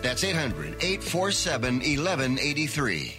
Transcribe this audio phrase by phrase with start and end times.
[0.00, 3.14] That's 800 847 1183.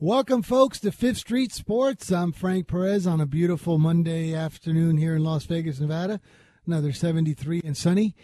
[0.00, 2.12] Welcome, folks, to Fifth Street Sports.
[2.12, 6.20] I'm Frank Perez on a beautiful Monday afternoon here in Las Vegas, Nevada.
[6.66, 8.14] Another 73 and sunny.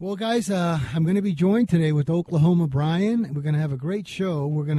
[0.00, 3.32] Well, guys, uh, I'm going to be joined today with Oklahoma Brian.
[3.32, 4.44] We're going to have a great show.
[4.44, 4.78] We're going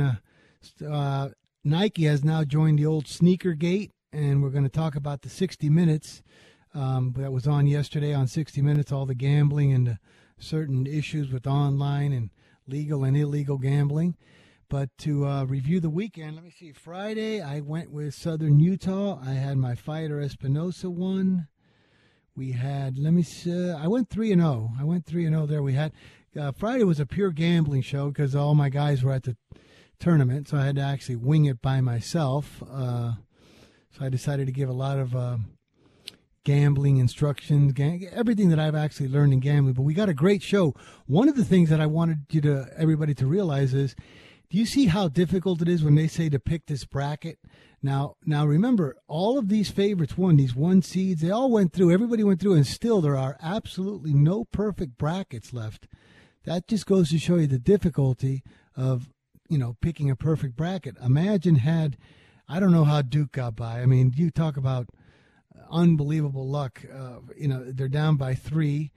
[0.79, 1.29] to, uh,
[1.63, 5.29] Nike has now joined the old sneaker gate, and we're going to talk about the
[5.29, 6.21] 60 Minutes
[6.73, 9.99] um, that was on yesterday on 60 Minutes, all the gambling and the
[10.37, 12.29] certain issues with online and
[12.67, 14.17] legal and illegal gambling.
[14.67, 16.73] But to uh, review the weekend, let me see.
[16.73, 19.21] Friday, I went with Southern Utah.
[19.25, 21.47] I had my fighter Espinosa one.
[22.37, 24.71] We had, let me see, I went 3 and 0.
[24.77, 25.63] I went 3 and 0 there.
[25.63, 25.93] We had,
[26.37, 29.37] uh, Friday was a pure gambling show because all my guys were at the
[29.99, 30.49] tournament.
[30.49, 32.61] So I had to actually wing it by myself.
[32.69, 33.13] Uh,
[33.97, 35.37] so I decided to give a lot of uh,
[36.43, 39.73] gambling instructions, ga- everything that I've actually learned in gambling.
[39.73, 40.75] But we got a great show.
[41.05, 43.95] One of the things that I wanted you to, everybody to realize is,
[44.49, 47.39] do you see how difficult it is when they say to pick this bracket?
[47.85, 50.37] Now, now remember, all of these favorites won.
[50.37, 51.91] These one seeds, they all went through.
[51.91, 55.87] Everybody went through, and still there are absolutely no perfect brackets left.
[56.45, 58.41] That just goes to show you the difficulty
[58.75, 59.11] of
[59.49, 60.95] you know picking a perfect bracket.
[60.99, 61.95] Imagine had
[62.49, 63.81] I don't know how Duke got by.
[63.81, 64.89] I mean, you talk about
[65.69, 66.83] unbelievable luck.
[66.91, 68.93] Uh, you know, they're down by three.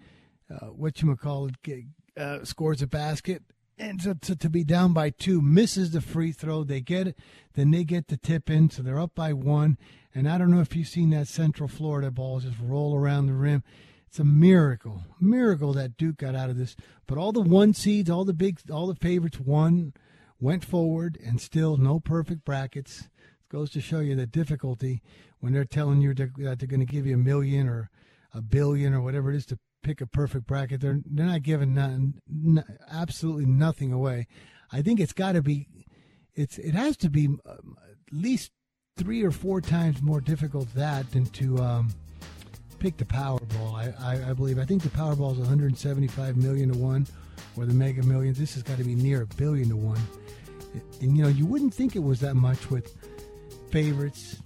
[0.50, 1.84] Uh, what you call it
[2.16, 3.42] uh, scores a basket
[3.78, 6.64] and to, to, to, be down by two, misses the free throw.
[6.64, 7.18] They get it,
[7.54, 9.78] then they get the tip in, so they're up by one.
[10.14, 13.34] And I don't know if you've seen that Central Florida ball just roll around the
[13.34, 13.62] rim.
[14.06, 16.74] It's a miracle, miracle that Duke got out of this.
[17.06, 19.92] But all the one seeds, all the big, all the favorites won,
[20.40, 23.02] went forward, and still no perfect brackets.
[23.02, 25.02] It goes to show you the difficulty
[25.40, 27.90] when they're telling you that they're going to give you a million or
[28.32, 30.80] a billion or whatever it is to pick a perfect bracket.
[30.80, 32.20] They're they're not giving none,
[32.90, 34.26] absolutely nothing away.
[34.72, 35.66] I think it's got to be,
[36.34, 38.50] it's it has to be um, at least
[38.96, 41.90] three or four times more difficult that than to um,
[42.78, 43.74] pick the Powerball.
[43.74, 47.06] I, I, I believe I think the Powerball is 175 million to one,
[47.56, 48.38] or the Mega Millions.
[48.38, 50.00] This has got to be near a billion to one.
[51.00, 52.94] And you know you wouldn't think it was that much with
[53.70, 54.36] favorites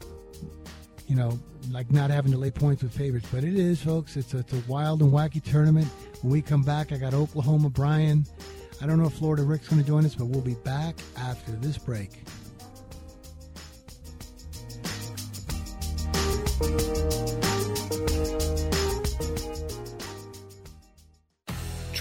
[1.09, 1.39] you know,
[1.71, 4.17] like not having to lay points with favorites, but it is, folks.
[4.17, 5.89] It's a, it's a wild and wacky tournament.
[6.23, 8.27] When we come back, I got Oklahoma Brian.
[8.81, 11.53] I don't know if Florida Rick's going to join us, but we'll be back after
[11.53, 12.11] this break.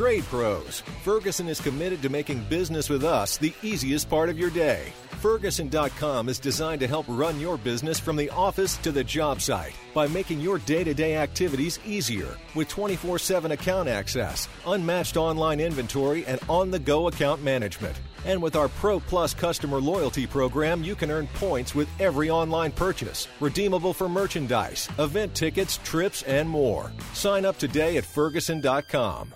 [0.01, 0.79] Trade Pros.
[1.03, 4.91] Ferguson is committed to making business with us the easiest part of your day.
[5.19, 9.75] Ferguson.com is designed to help run your business from the office to the job site
[9.93, 15.59] by making your day to day activities easier with 24 7 account access, unmatched online
[15.59, 17.95] inventory, and on the go account management.
[18.25, 22.71] And with our Pro Plus customer loyalty program, you can earn points with every online
[22.71, 26.91] purchase, redeemable for merchandise, event tickets, trips, and more.
[27.13, 29.35] Sign up today at Ferguson.com.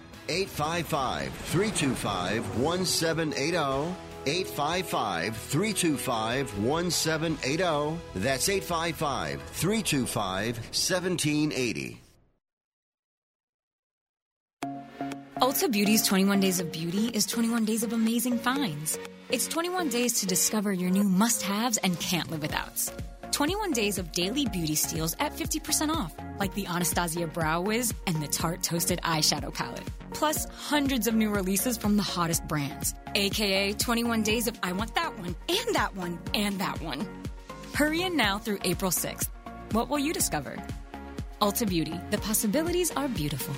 [0.31, 3.95] 855 325 1780.
[4.25, 7.99] 855 325 1780.
[8.15, 12.01] That's 855 325 1780.
[15.41, 18.99] Ulta Beauty's 21 Days of Beauty is 21 days of amazing finds.
[19.31, 22.91] It's 21 days to discover your new must haves and can't live withouts.
[23.31, 28.21] 21 days of daily beauty steals at 50% off, like the Anastasia Brow Wiz and
[28.21, 29.87] the Tarte Toasted Eyeshadow Palette.
[30.13, 34.93] Plus, hundreds of new releases from the hottest brands, aka 21 days of I want
[34.95, 37.07] that one, and that one, and that one.
[37.73, 39.29] Hurry in now through April 6th.
[39.71, 40.57] What will you discover?
[41.41, 43.55] Ulta Beauty, the possibilities are beautiful.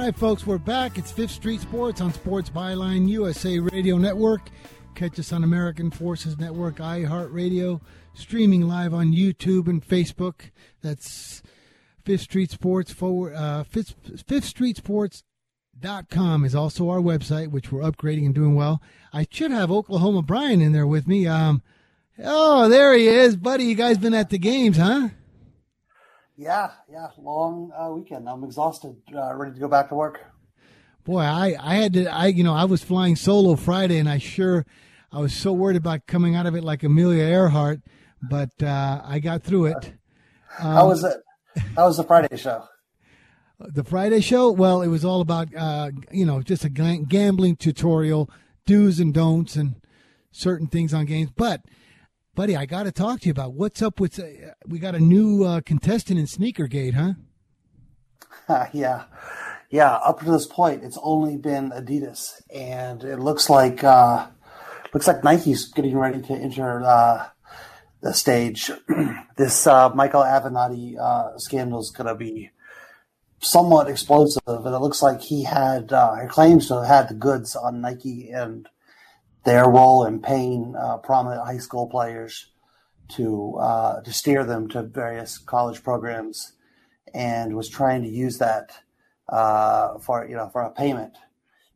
[0.00, 0.96] Right, folks, we're back.
[0.96, 4.48] It's Fifth Street Sports on Sports Byline USA Radio Network.
[4.94, 7.82] Catch us on American Forces Network, iHeartRadio,
[8.14, 10.52] streaming live on YouTube and Facebook.
[10.80, 11.42] That's
[12.02, 13.34] Fifth Street Sports forward.
[13.34, 13.94] Uh, Fifth,
[14.26, 15.22] Fifth Street Sports
[15.78, 18.80] dot com is also our website, which we're upgrading and doing well.
[19.12, 21.26] I should have Oklahoma Brian in there with me.
[21.26, 21.60] Um,
[22.24, 23.64] oh, there he is, buddy.
[23.64, 25.10] You guys been at the games, huh?
[26.40, 28.26] Yeah, yeah, long uh, weekend.
[28.26, 30.22] I'm exhausted, uh, ready to go back to work.
[31.04, 34.16] Boy, I, I had to, I, you know, I was flying solo Friday and I
[34.16, 34.64] sure,
[35.12, 37.82] I was so worried about coming out of it like Amelia Earhart,
[38.22, 39.92] but, uh, I got through it.
[40.58, 41.18] Um, How was it?
[41.76, 42.64] How was the Friday show?
[43.58, 44.50] The Friday show?
[44.50, 48.30] Well, it was all about, uh, you know, just a gambling tutorial,
[48.64, 49.74] do's and don'ts and
[50.32, 51.32] certain things on games.
[51.36, 51.60] But,
[52.34, 54.18] buddy, I got to talk to you about what's up with.
[54.18, 58.66] Uh, we got a new uh, contestant in Sneakergate, huh?
[58.72, 59.04] yeah,
[59.70, 59.94] yeah.
[59.96, 64.26] Up to this point, it's only been Adidas, and it looks like uh,
[64.92, 67.28] looks like Nike's getting ready to enter uh,
[68.00, 68.70] the stage.
[69.36, 72.50] this uh, Michael Avenatti uh, scandal is going to be
[73.40, 75.92] somewhat explosive, and it looks like he had
[76.22, 78.68] he claims to have had the goods on Nike and
[79.44, 82.50] their role in paying uh, prominent high school players
[83.08, 86.52] to uh, to steer them to various college programs,
[87.12, 88.70] and was trying to use that
[89.28, 91.16] uh, for you know for a payment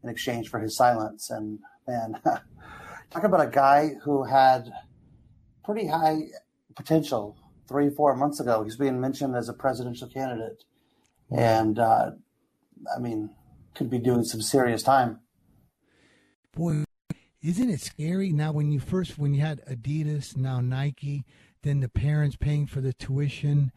[0.02, 1.30] in exchange for his silence.
[1.30, 2.21] And man,
[3.11, 4.73] talk about a guy who had
[5.64, 6.18] pretty high
[6.76, 7.37] potential
[7.68, 8.62] three four months ago.
[8.62, 10.64] He's being mentioned as a presidential candidate,
[11.30, 12.12] and uh,
[12.94, 13.30] I mean
[13.75, 15.18] could be doing some serious time.
[16.56, 16.85] Boy,
[17.44, 21.24] isn't it scary now when you first when you had Adidas, now Nike,
[21.62, 23.70] then the parents paying for the tuition,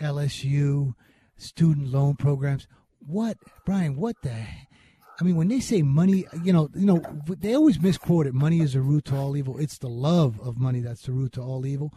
[0.00, 0.94] LSU,
[1.36, 2.66] student loan programs.
[2.98, 3.96] What, Brian?
[3.96, 4.34] What the?
[5.20, 8.34] I mean, when they say money, you know, you know, they always misquote it.
[8.34, 9.56] Money is the root to all evil.
[9.56, 11.92] It's the love of money that's the root to all evil.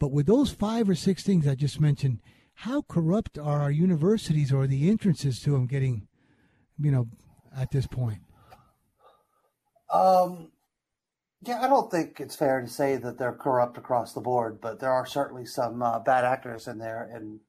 [0.00, 2.18] But with those five or six things I just mentioned,
[2.54, 6.08] how corrupt are our universities or the entrances to them getting,
[6.78, 7.06] you know,
[7.56, 8.18] at this point?
[9.92, 10.50] Um,
[11.42, 14.80] yeah, I don't think it's fair to say that they're corrupt across the board, but
[14.80, 17.40] there are certainly some uh, bad actors in there, and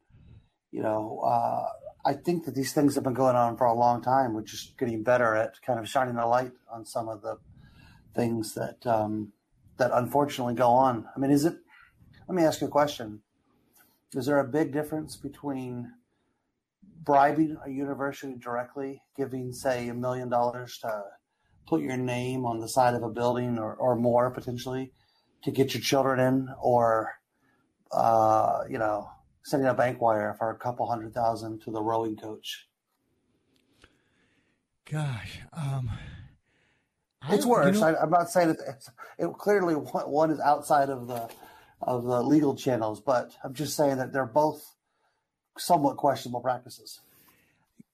[0.72, 1.68] you know, uh,
[2.06, 4.34] I think that these things have been going on for a long time.
[4.34, 7.38] We're just getting better at kind of shining a light on some of the
[8.16, 9.32] things that um,
[9.78, 11.06] that unfortunately go on.
[11.16, 11.56] I mean, is it?
[12.28, 13.22] Let me ask you a question.
[14.14, 15.92] Is there a big difference between
[17.04, 21.04] bribing a university directly, giving, say, a million dollars to
[21.68, 24.92] put your name on the side of a building or, or more potentially
[25.44, 27.20] to get your children in, or,
[27.92, 29.10] uh, you know,
[29.44, 32.68] sending a bank wire for a couple hundred thousand to the rowing coach?
[34.90, 35.92] Gosh, um,
[37.30, 37.76] it's worse.
[37.76, 38.60] You know, I, am not saying it,
[39.20, 39.34] it.
[39.38, 41.30] Clearly, one is outside of the
[41.82, 44.76] of the legal channels, but I'm just saying that they're both
[45.58, 47.02] somewhat questionable practices.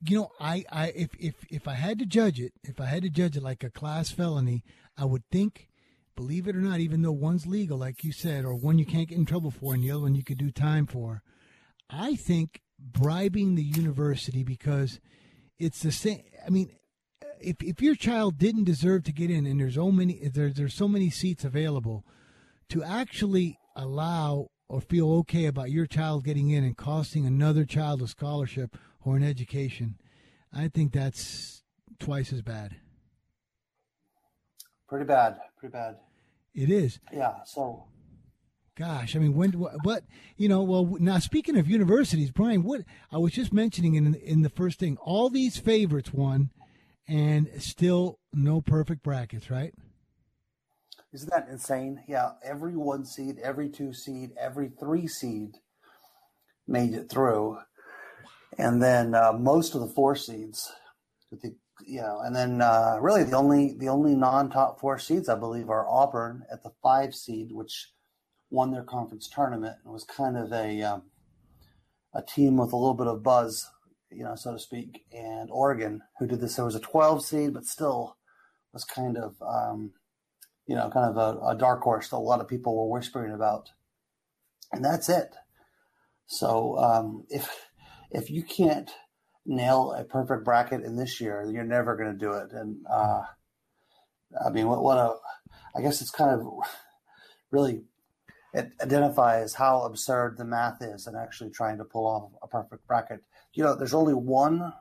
[0.06, 3.04] You know, I, I if if if I had to judge it, if I had
[3.04, 4.64] to judge it like a class felony,
[4.98, 5.70] I would think,
[6.16, 9.08] believe it or not, even though one's legal, like you said, or one you can't
[9.08, 11.22] get in trouble for, and the other one you could do time for,
[11.90, 15.00] I think bribing the university because
[15.58, 16.24] it's the same.
[16.46, 16.70] I mean,
[17.40, 20.74] if if your child didn't deserve to get in, and there's so many there's there's
[20.74, 22.04] so many seats available,
[22.70, 28.02] to actually allow or feel okay about your child getting in and costing another child
[28.02, 29.96] a scholarship or an education,
[30.54, 31.64] I think that's
[32.00, 32.76] twice as bad.
[34.88, 35.38] Pretty bad.
[35.58, 35.98] Pretty bad.
[36.54, 37.00] It is.
[37.12, 37.44] Yeah.
[37.46, 37.86] So.
[38.76, 40.04] Gosh, I mean, when what
[40.36, 40.64] you know?
[40.64, 42.82] Well, now speaking of universities, Brian, what
[43.12, 46.50] I was just mentioning in in the first thing, all these favorites won,
[47.08, 49.74] and still no perfect brackets, right?
[51.14, 52.04] Isn't that insane?
[52.08, 55.52] Yeah, every one seed, every two seed, every three seed
[56.68, 57.60] made it through,
[58.58, 60.72] and then uh, most of the four seeds,
[61.32, 61.56] the,
[61.86, 65.70] you know, and then uh, really the only the only non-top four seeds I believe
[65.70, 67.90] are Auburn at the five seed, which
[68.50, 71.04] won their conference tournament and was kind of a um,
[72.14, 73.70] a team with a little bit of buzz,
[74.12, 76.56] you know, so to speak, and Oregon, who did this.
[76.56, 78.18] There was a 12 seed, but still
[78.72, 79.94] was kind of um,
[80.66, 83.34] you know, kind of a, a dark horse that a lot of people were whispering
[83.34, 83.70] about.
[84.72, 85.36] And that's it.
[86.26, 87.50] So um, if
[88.14, 88.90] if you can't
[89.46, 92.52] nail a perfect bracket in this year, you're never going to do it.
[92.52, 93.24] And uh,
[94.46, 95.16] I mean, what, what a
[95.76, 96.48] I guess it's kind of
[97.52, 97.84] really
[98.54, 102.86] it identifies how absurd the math is and actually trying to pull off a perfect
[102.88, 103.22] bracket.
[103.54, 104.74] You know, there's only one.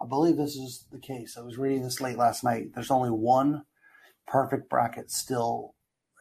[0.00, 1.36] I believe this is the case.
[1.38, 2.74] I was reading this late last night.
[2.74, 3.62] There's only one
[4.26, 5.74] perfect bracket still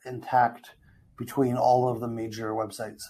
[0.05, 0.71] intact
[1.17, 3.03] between all of the major websites.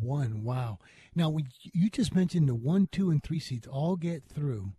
[0.00, 0.78] One, wow.
[1.16, 4.74] Now, you just mentioned the one, two, and three seeds all get through.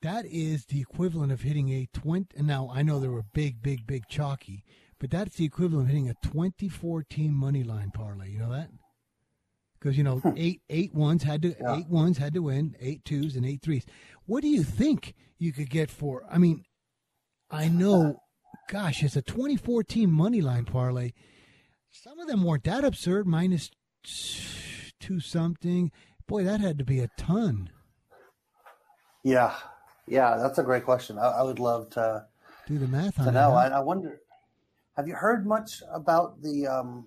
[0.00, 2.38] That is the equivalent of hitting a 20.
[2.38, 4.64] And Now, I know they were big, big, big chalky,
[4.98, 8.30] but that's the equivalent of hitting a 24 team money line parlay.
[8.30, 8.70] You know that?
[9.78, 11.76] Because, you know, eight, eight ones had to, yeah.
[11.76, 13.84] eight ones had to win, eight twos, and eight threes.
[14.24, 16.24] What do you think you could get for?
[16.30, 16.64] I mean,
[17.50, 18.22] I know,
[18.70, 21.10] gosh, it's a 2014 money line parlay.
[21.90, 23.70] Some of them weren't that absurd, minus
[25.02, 25.90] two something.
[26.26, 27.68] Boy, that had to be a ton.
[29.22, 29.54] Yeah,
[30.06, 31.18] yeah, that's a great question.
[31.18, 32.26] I, I would love to
[32.66, 33.52] do the math to on know.
[33.52, 34.20] I, I, wonder,
[34.96, 37.06] have you heard much about the um,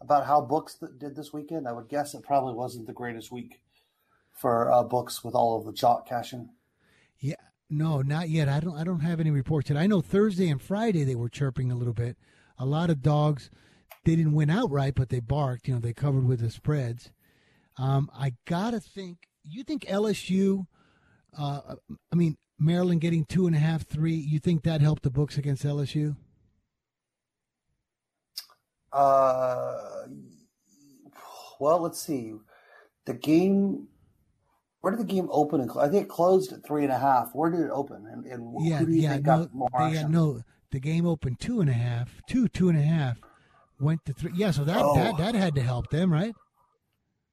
[0.00, 1.66] about how books did this weekend?
[1.66, 3.60] I would guess it probably wasn't the greatest week
[4.32, 6.50] for uh, books with all of the chalk cashing.
[7.18, 7.34] Yeah,
[7.70, 8.48] no, not yet.
[8.48, 8.76] I don't.
[8.76, 9.78] I don't have any reports yet.
[9.78, 12.16] I know Thursday and Friday they were chirping a little bit.
[12.58, 13.50] A lot of dogs.
[14.04, 15.68] They didn't win outright, but they barked.
[15.68, 17.10] You know, they covered with the spreads.
[17.78, 19.18] Um, I gotta think.
[19.42, 20.66] You think LSU?
[21.36, 21.76] Uh,
[22.12, 24.14] I mean, Maryland getting two and a half, three.
[24.14, 26.16] You think that helped the books against LSU?
[28.92, 30.06] Uh,
[31.58, 32.34] well, let's see.
[33.06, 33.88] The game
[34.84, 35.62] where did the game open?
[35.62, 35.88] And close?
[35.88, 37.30] I think it closed at three and a half.
[37.32, 38.06] Where did it open?
[38.06, 40.42] And, and yeah, who do you yeah, no, got more they, no,
[40.72, 43.18] the game opened two and a half, two, two and a half,
[43.80, 44.32] went to three.
[44.34, 44.94] Yeah, so that oh.
[44.94, 46.34] that that had to help them, right?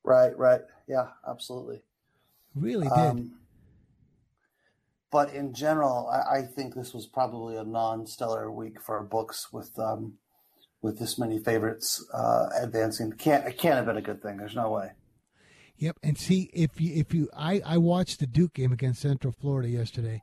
[0.03, 0.61] Right, right.
[0.87, 1.81] Yeah, absolutely.
[2.55, 2.97] Really did.
[2.97, 3.33] Um,
[5.11, 9.77] but in general, I, I, think this was probably a non-stellar week for books with
[9.77, 10.13] um,
[10.81, 13.11] with this many favorites uh, advancing.
[13.11, 14.37] Can't it can't have been a good thing.
[14.37, 14.91] There's no way.
[15.77, 19.33] Yep, and see if you if you I I watched the Duke game against Central
[19.33, 20.21] Florida yesterday,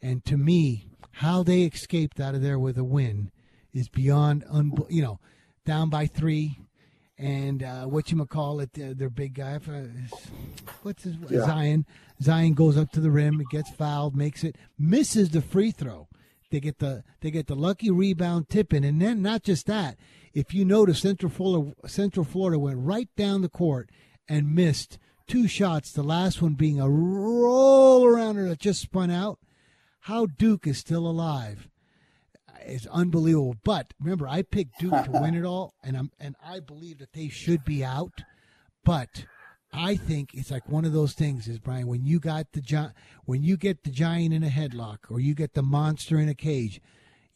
[0.00, 3.30] and to me, how they escaped out of there with a win
[3.72, 5.20] is beyond un you know,
[5.64, 6.58] down by three,
[7.18, 9.82] and uh, what you call it, uh, their big guy, uh,
[10.82, 11.44] what's his yeah.
[11.44, 11.86] Zion?
[12.22, 16.08] Zion goes up to the rim, gets fouled, makes it, misses the free throw.
[16.50, 19.96] They get the they get the lucky rebound tipping, and then not just that.
[20.34, 23.90] If you notice, Central Florida Central Florida went right down the court
[24.28, 24.98] and missed
[25.28, 29.38] two shots, the last one being a roll arounder that just spun out.
[30.04, 31.68] How Duke is still alive.
[32.70, 33.56] Is unbelievable.
[33.64, 37.12] But remember, I picked Duke to win it all, and I'm and I believe that
[37.12, 38.22] they should be out.
[38.84, 39.26] But
[39.72, 42.92] I think it's like one of those things is Brian when you got the giant
[43.24, 46.34] when you get the giant in a headlock or you get the monster in a
[46.34, 46.80] cage,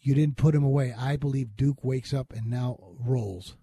[0.00, 0.94] you didn't put him away.
[0.96, 3.56] I believe Duke wakes up and now rolls.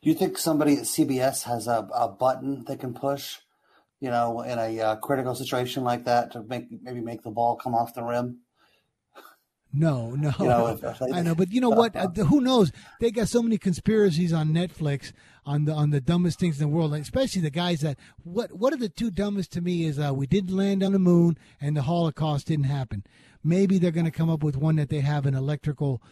[0.00, 3.38] You think somebody at CBS has a, a button they can push,
[4.00, 7.56] you know, in a uh, critical situation like that to make maybe make the ball
[7.56, 8.40] come off the rim?
[9.72, 11.94] No, no, you know, if, I know, but you know what?
[11.94, 12.72] Uh, who knows?
[12.98, 15.12] They got so many conspiracies on Netflix
[15.46, 18.52] on the on the dumbest things in the world, like especially the guys that what
[18.52, 21.38] what are the two dumbest to me is uh, we didn't land on the moon
[21.60, 23.04] and the Holocaust didn't happen.
[23.44, 26.02] Maybe they're going to come up with one that they have an electrical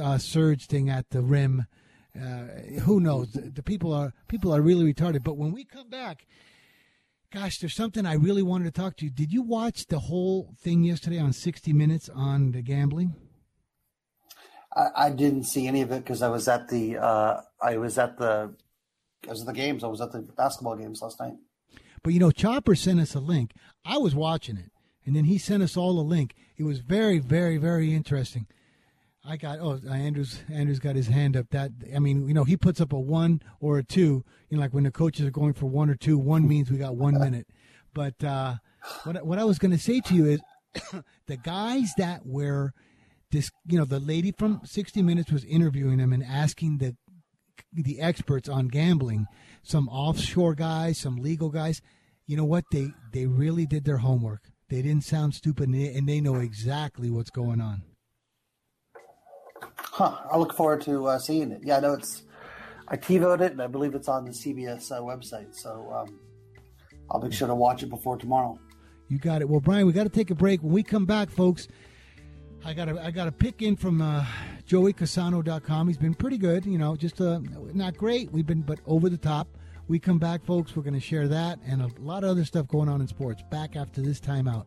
[0.00, 1.66] uh, surge thing at the rim.
[2.16, 3.32] Uh, who knows?
[3.32, 5.24] The, the people are people are really retarded.
[5.24, 6.26] But when we come back,
[7.32, 9.10] Gosh, there's something I really wanted to talk to you.
[9.10, 13.14] Did you watch the whole thing yesterday on 60 Minutes on the gambling?
[14.74, 17.98] I, I didn't see any of it because I was at the uh, I was
[17.98, 18.52] at the
[19.26, 19.84] I was at the games.
[19.84, 21.34] I was at the basketball games last night.
[22.02, 23.52] But you know, Chopper sent us a link.
[23.84, 24.72] I was watching it,
[25.06, 26.34] and then he sent us all a link.
[26.56, 28.48] It was very, very, very interesting.
[29.24, 31.50] I got oh Andrews Andrews got his hand up.
[31.50, 34.24] That I mean, you know, he puts up a one or a two.
[34.48, 36.78] You know, like when the coaches are going for one or two, one means we
[36.78, 37.46] got one minute.
[37.92, 38.54] But uh,
[39.04, 40.40] what what I was going to say to you is,
[41.26, 42.72] the guys that were
[43.30, 46.96] this, you know, the lady from 60 Minutes was interviewing them and asking the
[47.72, 49.26] the experts on gambling,
[49.62, 51.82] some offshore guys, some legal guys.
[52.26, 52.64] You know what?
[52.72, 54.44] They they really did their homework.
[54.68, 57.82] They didn't sound stupid, and they, and they know exactly what's going on.
[59.76, 60.18] Huh.
[60.30, 61.60] I look forward to uh, seeing it.
[61.64, 62.22] Yeah, I know it's.
[62.88, 65.54] I TiVoed it, and I believe it's on the CBS uh, website.
[65.54, 66.18] So um,
[67.10, 68.58] I'll make sure to watch it before tomorrow.
[69.08, 69.48] You got it.
[69.48, 70.62] Well, Brian, we got to take a break.
[70.62, 71.68] When we come back, folks,
[72.64, 74.24] I got a I got a pick in from uh,
[74.68, 75.88] JoeyCasano.com.
[75.88, 76.66] He's been pretty good.
[76.66, 77.40] You know, just uh,
[77.74, 78.30] not great.
[78.32, 79.48] We've been, but over the top.
[79.88, 80.76] We come back, folks.
[80.76, 83.42] We're going to share that and a lot of other stuff going on in sports.
[83.50, 84.66] Back after this timeout.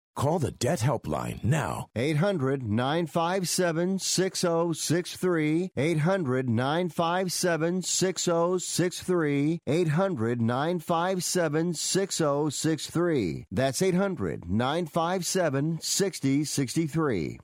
[0.15, 1.87] Call the Debt Helpline now.
[1.95, 5.71] 800 957 6063.
[5.77, 9.59] 800 957 6063.
[9.65, 13.45] 800 957 6063.
[13.51, 17.39] That's 800 957 6063.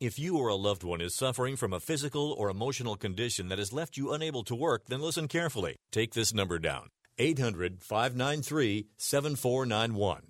[0.00, 3.58] If you or a loved one is suffering from a physical or emotional condition that
[3.58, 5.76] has left you unable to work, then listen carefully.
[5.90, 10.29] Take this number down 800 593 7491.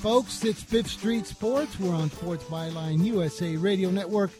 [0.00, 1.78] Folks, it's Fifth Street Sports.
[1.78, 4.30] We're on Sports Byline USA Radio Network,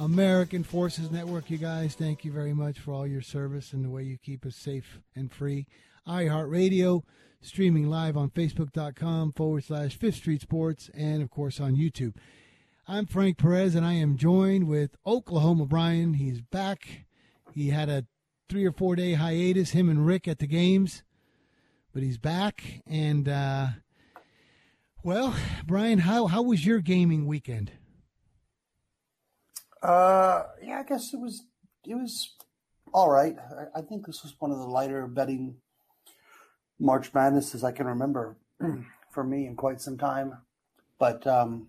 [0.00, 1.50] American Forces Network.
[1.50, 4.44] You guys, thank you very much for all your service and the way you keep
[4.44, 5.68] us safe and free.
[6.08, 7.02] iHeartRadio,
[7.40, 12.16] streaming live on Facebook.com forward slash Fifth Street Sports, and of course on YouTube.
[12.88, 16.14] I'm Frank Perez, and I am joined with Oklahoma Brian.
[16.14, 17.06] He's back.
[17.52, 18.04] He had a
[18.48, 21.04] three or four day hiatus, him and Rick at the games,
[21.92, 22.82] but he's back.
[22.84, 23.66] And, uh,
[25.04, 25.36] well,
[25.66, 27.70] Brian, how, how was your gaming weekend?
[29.82, 31.44] Uh, yeah, I guess it was
[31.86, 32.34] it was
[32.94, 33.36] all right.
[33.74, 35.56] I, I think this was one of the lighter betting
[36.80, 38.38] March Madnesses I can remember
[39.12, 40.38] for me in quite some time.
[40.98, 41.68] But um,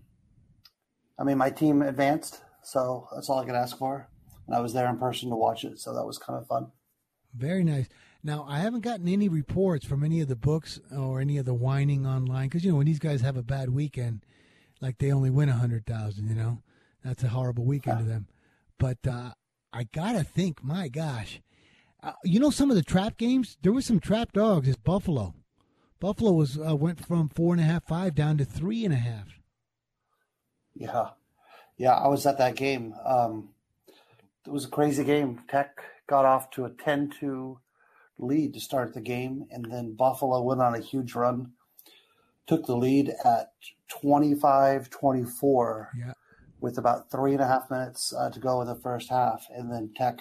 [1.18, 4.08] I mean, my team advanced, so that's all I could ask for.
[4.46, 6.68] And I was there in person to watch it, so that was kind of fun.
[7.34, 7.88] Very nice.
[8.26, 11.54] Now, I haven't gotten any reports from any of the books or any of the
[11.54, 14.24] whining online because you know when these guys have a bad weekend,
[14.80, 16.60] like they only win a hundred thousand, you know,
[17.04, 18.26] that's a horrible weekend to them.
[18.80, 19.30] But uh,
[19.72, 21.40] I gotta think, my gosh,
[22.02, 24.66] uh, you know, some of the trap games there was some trap dogs.
[24.66, 25.32] It's Buffalo.
[26.00, 28.96] Buffalo was uh, went from four and a half, five down to three and a
[28.96, 29.38] half.
[30.74, 31.10] Yeah,
[31.76, 32.92] yeah, I was at that game.
[33.04, 33.50] Um,
[34.44, 35.44] it was a crazy game.
[35.48, 37.58] Tech got off to a 10-2
[38.18, 41.52] lead to start the game, and then Buffalo went on a huge run,
[42.46, 43.52] took the lead at
[44.02, 46.12] 25-24 yeah.
[46.60, 49.70] with about three and a half minutes uh, to go in the first half, and
[49.70, 50.20] then Tech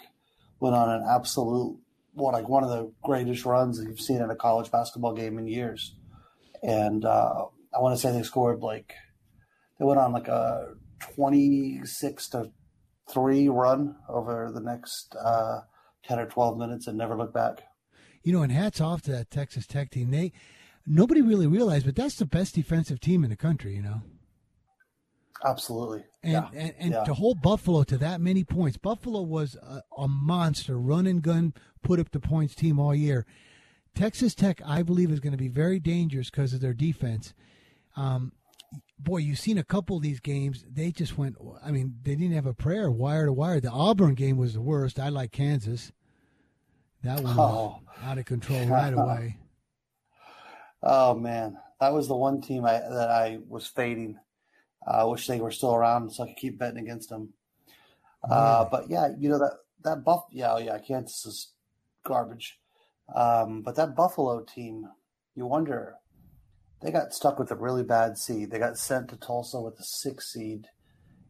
[0.59, 1.77] went on an absolute,
[2.13, 5.47] what like one of the greatest runs you've seen in a college basketball game in
[5.47, 5.95] years.
[6.63, 8.93] And uh, I want to say they scored like
[9.77, 12.51] they went on like a 26 to
[13.11, 15.61] 3 run over the next uh,
[16.05, 17.61] 10 or 12 minutes and never looked back.
[18.25, 20.11] You know, and hats off to that Texas Tech team.
[20.11, 20.33] They
[20.85, 24.01] nobody really realized, but that's the best defensive team in the country, you know.
[25.43, 26.03] Absolutely.
[26.23, 26.49] And yeah.
[26.53, 27.03] and, and yeah.
[27.03, 28.77] to hold Buffalo to that many points.
[28.77, 33.25] Buffalo was a, a monster, run and gun, put up the points team all year.
[33.93, 37.33] Texas Tech, I believe, is going to be very dangerous because of their defense.
[37.95, 38.33] Um,
[38.99, 40.65] boy, you've seen a couple of these games.
[40.69, 41.35] They just went.
[41.63, 43.59] I mean, they didn't have a prayer wire to wire.
[43.59, 44.99] The Auburn game was the worst.
[44.99, 45.91] I like Kansas.
[47.05, 47.81] That one oh.
[48.03, 49.37] out of control right away.
[50.81, 54.17] Oh man, that was the one team I, that I was fading.
[54.87, 57.33] I uh, wish they were still around so I could keep betting against them.
[58.27, 60.25] Uh, but yeah, you know that that buff.
[60.31, 61.51] Yeah, oh, yeah, Kansas is
[62.03, 62.59] garbage.
[63.15, 64.87] Um, but that Buffalo team,
[65.35, 65.93] you wonder
[66.81, 68.49] they got stuck with a really bad seed.
[68.49, 70.65] They got sent to Tulsa with a six seed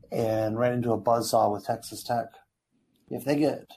[0.09, 2.27] and ran into a buzzsaw with Texas Tech.
[3.09, 3.67] If they get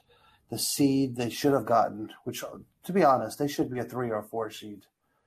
[0.49, 2.43] the seed they should have gotten, which,
[2.83, 4.85] to be honest, they should be a three or four seed,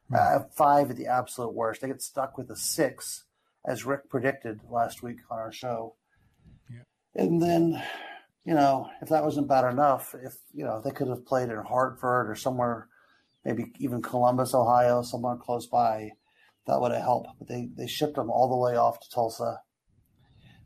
[0.08, 0.37] right.
[0.37, 1.80] uh, five at the absolute worst.
[1.80, 3.24] They get stuck with a six,
[3.64, 5.94] as Rick predicted last week on our show.
[6.68, 6.82] Yeah.
[7.14, 7.80] And then,
[8.44, 11.56] you know, if that wasn't bad enough, if, you know, they could have played in
[11.58, 12.88] Hartford or somewhere,
[13.44, 16.11] maybe even Columbus, Ohio, somewhere close by
[16.66, 17.30] that would have helped.
[17.38, 19.61] But they, they shipped them all the way off to Tulsa.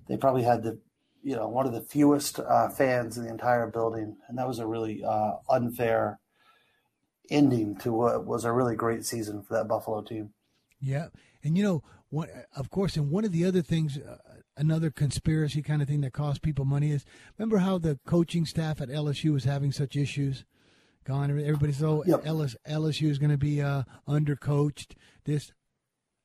[0.08, 0.78] They probably had the,
[1.26, 4.60] you know, one of the fewest uh, fans in the entire building, and that was
[4.60, 6.20] a really uh, unfair
[7.28, 10.30] ending to what was a really great season for that Buffalo team.
[10.80, 11.08] Yeah,
[11.42, 14.18] and you know, one, of course, and one of the other things, uh,
[14.56, 17.04] another conspiracy kind of thing that cost people money is
[17.36, 20.44] remember how the coaching staff at LSU was having such issues.
[21.02, 21.30] Gone.
[21.30, 22.24] Everybody's oh yep.
[22.24, 24.92] LS, LSU is going to be uh, undercoached.
[25.24, 25.52] This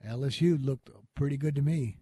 [0.08, 1.98] LSU looked pretty good to me.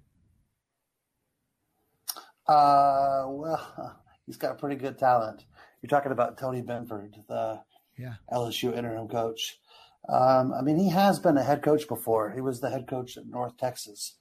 [2.50, 5.46] Uh, well, he's got pretty good talent.
[5.82, 7.62] You're talking about Tony Benford, the
[7.98, 8.16] yeah.
[8.34, 9.60] LSU interim coach.
[10.08, 12.32] Um, I mean, he has been a head coach before.
[12.32, 14.18] He was the head coach at North Texas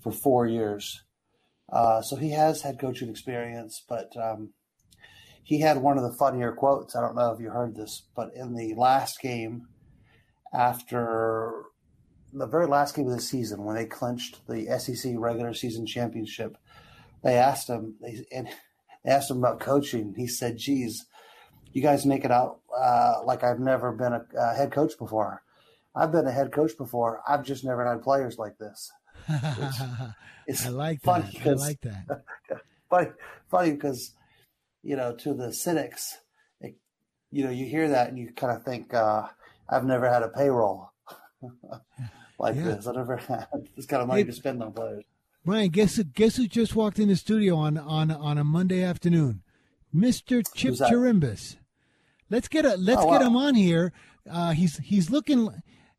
[0.00, 1.02] for four years.
[1.72, 4.52] Uh, so he has head coaching experience, but um,
[5.42, 6.94] he had one of the funnier quotes.
[6.94, 9.68] I don't know if you heard this, but in the last game
[10.52, 11.64] after
[12.32, 16.56] the very last game of the season when they clinched the SEC regular season championship,
[17.22, 18.48] they asked him they, and
[19.04, 20.14] they asked him about coaching.
[20.16, 21.06] He said, "Geez,
[21.72, 25.42] you guys make it out uh, like I've never been a, a, head coach before."
[25.94, 27.20] I've been a head coach before.
[27.28, 28.90] I've just never had players like this.
[30.46, 31.46] It's, I like funny that.
[31.48, 32.22] I like that.
[32.90, 33.10] funny,
[33.50, 34.14] funny because
[34.82, 36.18] you know to the cynics,
[36.60, 36.74] it,
[37.30, 39.28] you know you hear that and you kind of think, uh,
[39.68, 40.90] I've never had a payroll
[42.38, 42.64] like Yeah.
[42.64, 42.88] this.
[42.88, 45.04] I never had this kind of money to spend on players.
[45.44, 48.82] Brian, guess who, guess who just walked in the studio on on on a Monday
[48.82, 49.42] afternoon?
[49.92, 50.74] Mister Chip?
[50.74, 51.56] Chirimbes.
[52.28, 53.92] Let's get a let's Oh, get him on here.
[54.30, 55.48] Uh, he's he's looking.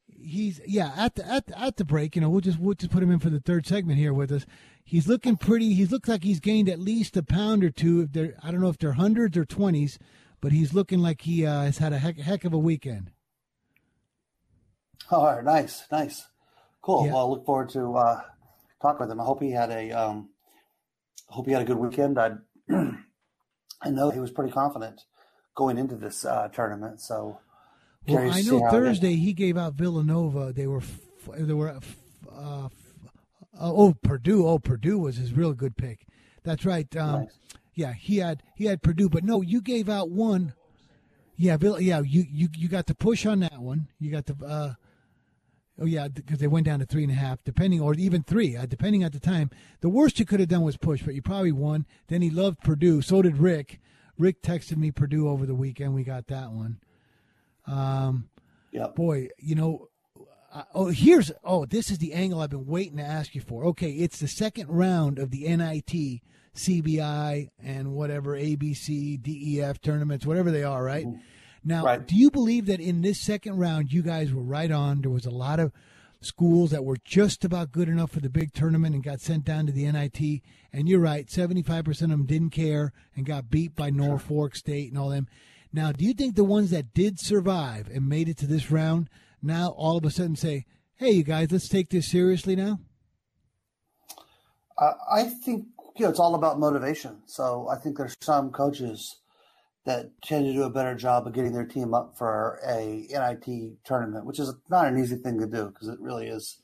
[0.08, 2.16] He's yeah at the at the, at the break.
[2.16, 4.32] You know we'll just we'll just put him in for the third segment here with
[4.32, 4.46] us.
[4.84, 5.74] He's looking pretty.
[5.74, 8.02] He looks like he's gained at least a pound or two.
[8.02, 9.98] If they're I don't know if they're hundreds or twenties,
[10.40, 13.12] but he's looking like he uh, has had a heck, heck of a weekend.
[15.10, 16.28] All right, nice, nice,
[16.82, 17.06] cool.
[17.06, 17.14] Yeah.
[17.14, 18.22] Well, I look forward to uh,
[18.82, 19.22] talking with him.
[19.22, 20.30] I hope he had a um,
[21.28, 22.20] hope he had a good weekend.
[22.20, 22.32] I
[23.82, 25.02] I know he was pretty confident
[25.56, 27.02] going into this uh, tournament.
[27.02, 27.40] So
[28.08, 28.72] Well, I know see how it is.
[28.72, 30.54] Thursday he gave out Villanova.
[30.54, 31.00] They were f-
[31.38, 31.98] they were f-
[32.32, 32.72] uh, f-
[33.60, 34.48] uh, oh Purdue.
[34.48, 36.06] Oh Purdue was his real good pick.
[36.44, 36.94] That's right.
[36.98, 37.38] Um, Nice.
[37.74, 40.54] Yeah, he had he had Purdue, but no, you gave out one.
[41.38, 43.88] Yeah, Vill- yeah, you, you you got the push on that one.
[43.98, 44.74] You got the uh,
[45.80, 48.56] oh yeah, because they went down to three and a half, depending or even three,
[48.56, 49.50] uh, depending at the time.
[49.82, 51.86] The worst you could have done was push, but you probably won.
[52.08, 53.02] Then he loved Purdue.
[53.02, 53.80] So did Rick.
[54.18, 55.94] Rick texted me Purdue over the weekend.
[55.94, 56.80] We got that one.
[57.68, 58.30] Um,
[58.72, 58.96] Yep.
[58.96, 59.88] boy, you know,
[60.54, 63.66] uh, oh, here's oh, this is the angle I've been waiting to ask you for.
[63.66, 66.22] Okay, it's the second round of the NIT,
[66.56, 71.06] CBI, and whatever ABC, DEF tournaments, whatever they are, right?
[71.64, 72.06] Now, Right.
[72.06, 75.02] do you believe that in this second round, you guys were right on?
[75.02, 75.72] There was a lot of
[76.22, 79.66] schools that were just about good enough for the big tournament and got sent down
[79.66, 80.42] to the NIT.
[80.72, 84.98] And you're right, 75% of them didn't care and got beat by Norfolk State and
[85.00, 85.28] all them.
[85.74, 89.10] Now, do you think the ones that did survive and made it to this round
[89.42, 92.80] now all of a sudden say, hey, you guys, let's take this seriously now?
[94.78, 97.22] Uh, I think you know it's all about motivation.
[97.26, 99.18] So I think there's some coaches
[99.86, 103.84] that tend to do a better job of getting their team up for a NIT
[103.84, 106.62] tournament, which is not an easy thing to do because it really is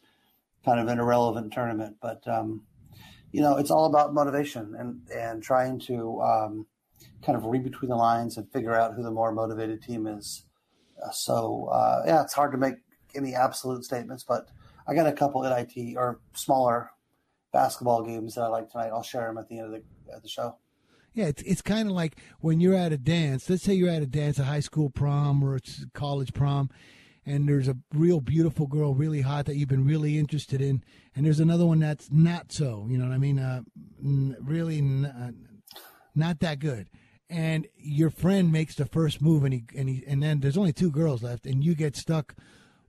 [0.64, 1.98] kind of an irrelevant tournament.
[2.02, 2.64] But um,
[3.32, 6.68] you know, it's all about motivation and and trying to um,
[7.26, 10.46] kind of read between the lines and figure out who the more motivated team is.
[11.04, 12.76] Uh, so uh, yeah, it's hard to make
[13.16, 14.50] any absolute statements, but
[14.88, 16.92] I got a couple NIT or smaller
[17.52, 18.90] basketball games that I like tonight.
[18.90, 20.58] I'll share them at the end of the, at the show.
[21.18, 23.50] Yeah, it's, it's kind of like when you're at a dance.
[23.50, 26.70] Let's say you're at a dance, a high school prom or it's college prom,
[27.26, 30.84] and there's a real beautiful girl, really hot that you've been really interested in,
[31.16, 32.86] and there's another one that's not so.
[32.88, 33.40] You know what I mean?
[33.40, 33.64] Uh,
[34.40, 35.32] really n- uh,
[36.14, 36.88] not that good.
[37.32, 40.72] And your friend makes the first move, and he and he and then there's only
[40.72, 42.36] two girls left, and you get stuck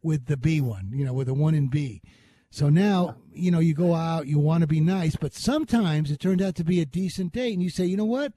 [0.02, 0.90] with the B one.
[0.92, 2.02] You know, with the one in B.
[2.50, 6.18] So now, you know, you go out, you want to be nice, but sometimes it
[6.18, 8.32] turned out to be a decent date, and you say, you know what?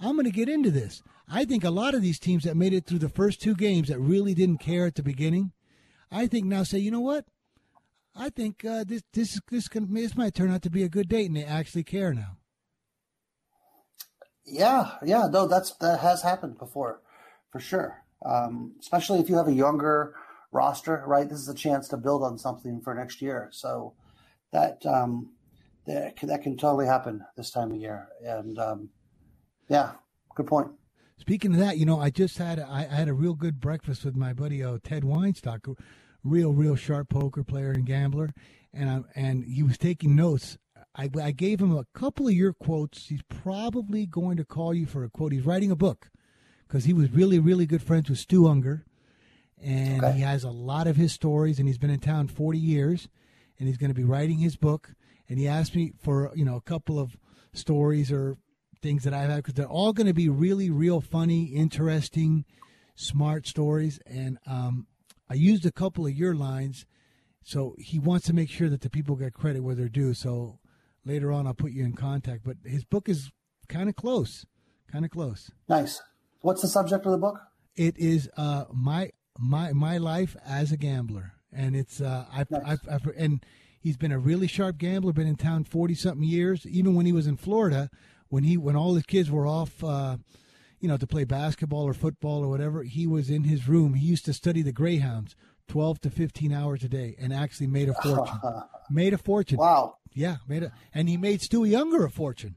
[0.00, 1.02] I'm going to get into this.
[1.28, 3.88] I think a lot of these teams that made it through the first two games
[3.88, 5.52] that really didn't care at the beginning,
[6.10, 7.26] I think now say, you know what?
[8.16, 11.08] I think uh, this this this can this might turn out to be a good
[11.08, 12.38] date, and they actually care now.
[14.44, 17.00] Yeah, yeah, no, that's that has happened before,
[17.52, 18.02] for sure.
[18.24, 20.14] Um, especially if you have a younger
[20.52, 21.28] roster, right?
[21.28, 23.48] This is a chance to build on something for next year.
[23.52, 23.94] So
[24.52, 25.32] that um,
[25.86, 28.08] that can, that can totally happen this time of year.
[28.24, 28.90] And um,
[29.68, 29.92] yeah,
[30.34, 30.68] good point.
[31.18, 34.04] Speaking of that, you know, I just had I, I had a real good breakfast
[34.04, 35.76] with my buddy uh, Ted Weinstock,
[36.22, 38.30] real real sharp poker player and gambler,
[38.72, 40.56] and I, and he was taking notes.
[40.94, 43.06] I, I gave him a couple of your quotes.
[43.06, 45.32] He's probably going to call you for a quote.
[45.32, 46.08] He's writing a book
[46.66, 48.84] because he was really really good friends with Stu Ungar,
[49.62, 50.16] and Okay.
[50.16, 51.58] he has a lot of his stories.
[51.58, 53.08] And he's been in town forty years,
[53.58, 54.92] and he's going to be writing his book.
[55.28, 57.16] And he asked me for you know a couple of
[57.52, 58.36] stories or
[58.80, 62.44] things that I've had because they're all going to be really, real funny, interesting,
[62.94, 63.98] smart stories.
[64.06, 64.86] And um,
[65.28, 66.86] I used a couple of your lines,
[67.42, 70.14] so he wants to make sure that the people get credit where they're due.
[70.14, 70.60] So
[71.04, 72.44] later on, I'll put you in contact.
[72.44, 73.30] But his book is
[73.68, 74.46] kind of close,
[74.90, 75.50] kind of close.
[75.68, 76.00] Nice.
[76.40, 77.40] What's the subject of the book?
[77.74, 82.62] It is uh, my my my life as a gambler, and it's uh, I've, Nice.
[82.66, 83.44] I've, I've and
[83.80, 85.12] he's been a really sharp gambler.
[85.12, 86.66] Been in town forty something years.
[86.66, 87.90] Even when he was in Florida,
[88.28, 90.16] when he when all his kids were off, uh,
[90.80, 93.94] you know, to play basketball or football or whatever, he was in his room.
[93.94, 95.36] He used to study the greyhounds
[95.68, 98.38] twelve to fifteen hours a day, and actually made a fortune.
[98.90, 99.58] made a fortune.
[99.58, 99.96] Wow.
[100.14, 102.56] Yeah, made a, and he made Stu Ungar a fortune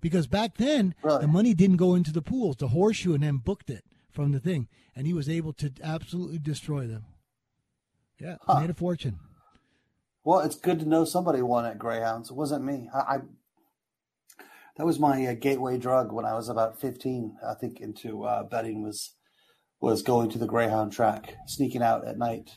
[0.00, 1.20] because back then Really?
[1.20, 3.84] the money didn't go into the pools, the horseshoe, and then booked it
[4.16, 7.04] from the thing, and he was able to absolutely destroy them.
[8.18, 8.60] Yeah, huh.
[8.60, 9.20] made a fortune.
[10.24, 12.30] Well, it's good to know somebody won at Greyhounds.
[12.30, 12.88] It wasn't me.
[12.92, 13.18] I, I
[14.76, 17.36] that was my uh, gateway drug when I was about fifteen.
[17.46, 19.14] I think into uh, betting was
[19.80, 22.50] was going to the Greyhound track, sneaking out at night.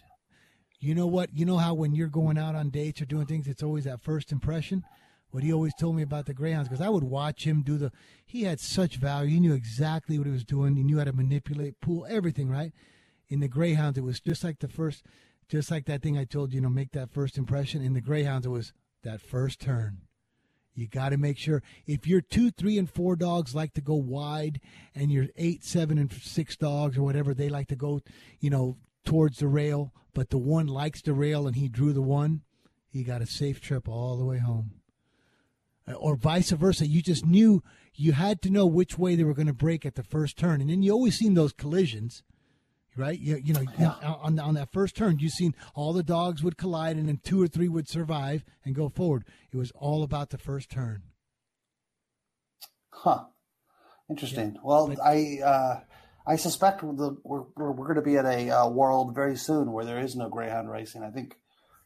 [0.80, 1.30] You know what?
[1.34, 4.02] You know how when you're going out on dates or doing things, it's always that
[4.02, 4.84] first impression.
[5.32, 7.92] What he always told me about the Greyhounds, because I would watch him do the.
[8.26, 9.30] He had such value.
[9.30, 10.76] He knew exactly what he was doing.
[10.76, 12.50] He knew how to manipulate, pool, everything.
[12.50, 12.74] Right?
[13.28, 15.04] In the Greyhounds, it was just like the first
[15.50, 17.82] just like that thing I told you, you know, make that first impression.
[17.82, 18.72] In the Greyhounds, it was
[19.04, 20.02] that first turn.
[20.76, 23.96] You got to make sure if you're two, three, and four dogs like to go
[23.96, 24.62] wide,
[24.96, 28.02] and you're eight, seven, and six dogs or whatever, they like to go,
[28.40, 29.92] you know, towards the rail.
[30.14, 32.44] But the one likes the rail, and he drew the one.
[32.88, 34.79] He got a safe trip all the way home.
[35.98, 36.88] Or vice versa.
[36.88, 37.64] You just knew
[37.96, 40.62] you had to know which way they were going to break at the first turn,
[40.62, 42.24] and then you always seen those collisions
[43.00, 43.20] right?
[43.20, 43.94] You, you know, yeah.
[44.02, 47.42] on, on that first turn, you seen all the dogs would collide and then two
[47.42, 49.24] or three would survive and go forward.
[49.52, 51.04] It was all about the first turn.
[52.92, 53.26] Huh.
[54.10, 54.54] Interesting.
[54.56, 54.62] Yeah.
[54.64, 55.80] Well, but, I uh,
[56.28, 59.72] I suspect the, we're, we're, we're going to be at a uh, world very soon
[59.72, 61.04] where there is no greyhound racing.
[61.04, 61.38] I think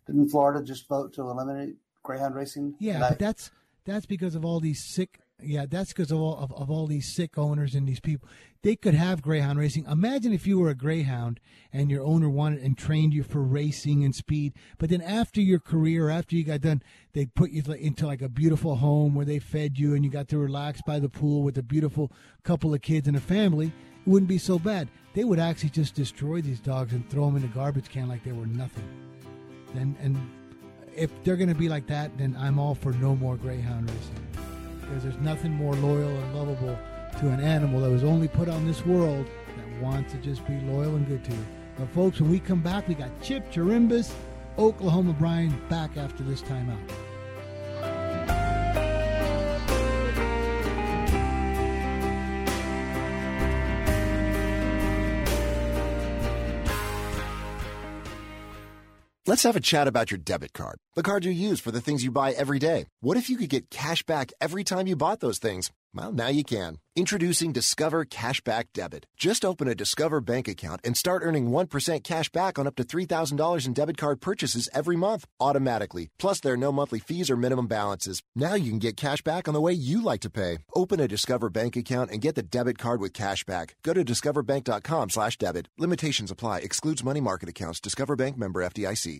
[0.07, 2.75] didn't Florida just vote to eliminate greyhound racing?
[2.79, 3.51] Yeah, but that's
[3.85, 7.13] that's because of all these sick yeah, that's because of all of, of all these
[7.13, 8.27] sick owners and these people.
[8.61, 9.85] They could have greyhound racing.
[9.85, 11.39] Imagine if you were a greyhound
[11.71, 15.59] and your owner wanted and trained you for racing and speed, but then after your
[15.59, 16.81] career, after you got done,
[17.13, 20.29] they put you into like a beautiful home where they fed you and you got
[20.29, 22.11] to relax by the pool with a beautiful
[22.43, 23.67] couple of kids and a family.
[23.67, 24.89] It wouldn't be so bad.
[25.13, 28.23] They would actually just destroy these dogs and throw them in the garbage can like
[28.23, 28.87] they were nothing.
[29.75, 30.17] And and
[30.95, 34.27] if they're going to be like that, then I'm all for no more greyhound racing
[34.81, 36.77] because there's nothing more loyal and lovable
[37.19, 39.25] to an animal that was only put on this world
[39.57, 41.45] that wants to just be loyal and good to you.
[41.77, 44.11] But folks, when we come back, we got Chip Chirimbes,
[44.57, 46.77] Oklahoma Brian back after this timeout.
[59.33, 62.03] Let's have a chat about your debit card, the card you use for the things
[62.03, 62.85] you buy every day.
[63.01, 65.71] What if you could get cash back every time you bought those things?
[65.95, 66.79] Well, now you can.
[66.95, 69.05] Introducing Discover Cashback Debit.
[69.15, 72.83] Just open a Discover bank account and start earning 1% cash back on up to
[72.83, 76.09] $3,000 in debit card purchases every month, automatically.
[76.17, 78.23] Plus, there are no monthly fees or minimum balances.
[78.35, 80.59] Now you can get cash back on the way you like to pay.
[80.75, 83.75] Open a Discover bank account and get the debit card with cash back.
[83.83, 85.67] Go to discoverbank.com slash debit.
[85.77, 86.59] Limitations apply.
[86.59, 87.79] Excludes money market accounts.
[87.79, 89.19] Discover Bank member FDIC.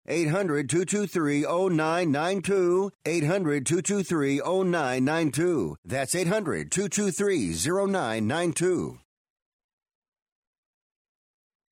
[0.07, 2.91] 800 223 0992.
[3.05, 5.77] 800 223 0992.
[5.85, 8.99] That's 800 223 0992.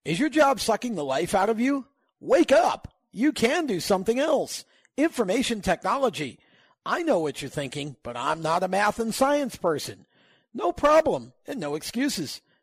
[0.05, 1.85] Is your job sucking the life out of you?
[2.19, 2.87] Wake up!
[3.11, 4.65] You can do something else.
[4.97, 6.39] Information technology.
[6.85, 10.05] I know what you're thinking, but I'm not a math and science person.
[10.53, 12.41] No problem and no excuses.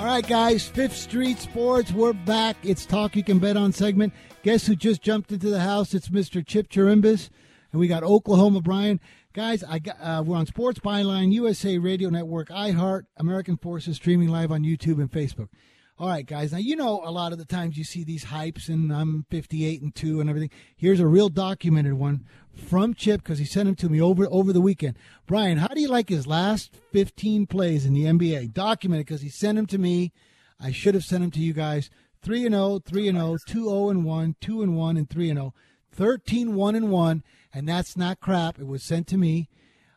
[0.00, 2.56] All right, guys, Fifth Street Sports, we're back.
[2.62, 4.14] It's Talk You Can Bet On segment.
[4.42, 5.92] Guess who just jumped into the house?
[5.92, 6.44] It's Mr.
[6.44, 7.28] Chip Chirimbes,
[7.70, 8.98] and we got Oklahoma Brian.
[9.34, 14.30] Guys, I got, uh, we're on Sports Byline, USA Radio Network, iHeart, American Forces, streaming
[14.30, 15.50] live on YouTube and Facebook.
[16.00, 16.50] All right, guys.
[16.50, 19.82] Now you know a lot of the times you see these hypes, and I'm 58
[19.82, 20.48] and two and everything.
[20.74, 22.24] Here's a real documented one
[22.54, 24.96] from Chip because he sent them to me over over the weekend.
[25.26, 28.54] Brian, how do you like his last 15 plays in the NBA?
[28.54, 30.14] Documented because he sent them to me.
[30.58, 31.90] I should have sent them to you guys.
[32.22, 35.28] 3 and 0, 3 and 0, 2 0 and 1, 2 and 1 and 3
[35.28, 35.54] and 0.
[35.92, 37.22] 13 1 and 1,
[37.52, 38.58] and that's not crap.
[38.58, 39.50] It was sent to me.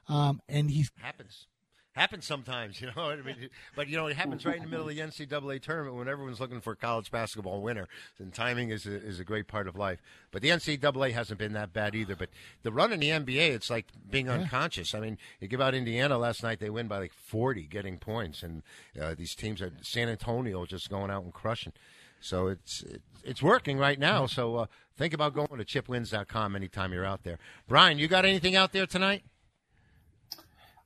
[0.09, 1.47] Um, and he's happens
[1.93, 3.09] happens sometimes, you know.
[3.09, 5.95] I mean, but you know, it happens right in the middle of the NCAA tournament
[5.95, 7.87] when everyone's looking for a college basketball winner.
[8.19, 10.01] And timing is a, is a great part of life.
[10.31, 12.15] But the NCAA hasn't been that bad either.
[12.15, 12.29] But
[12.63, 14.33] the run in the NBA, it's like being yeah.
[14.33, 14.93] unconscious.
[14.93, 18.43] I mean, you give out Indiana last night; they win by like forty, getting points,
[18.43, 18.63] and
[18.99, 21.73] uh, these teams are San Antonio just going out and crushing.
[22.19, 22.83] So it's
[23.23, 24.25] it's working right now.
[24.27, 24.65] So uh,
[24.97, 27.37] think about going to chipwins.com anytime you're out there.
[27.67, 29.23] Brian, you got anything out there tonight?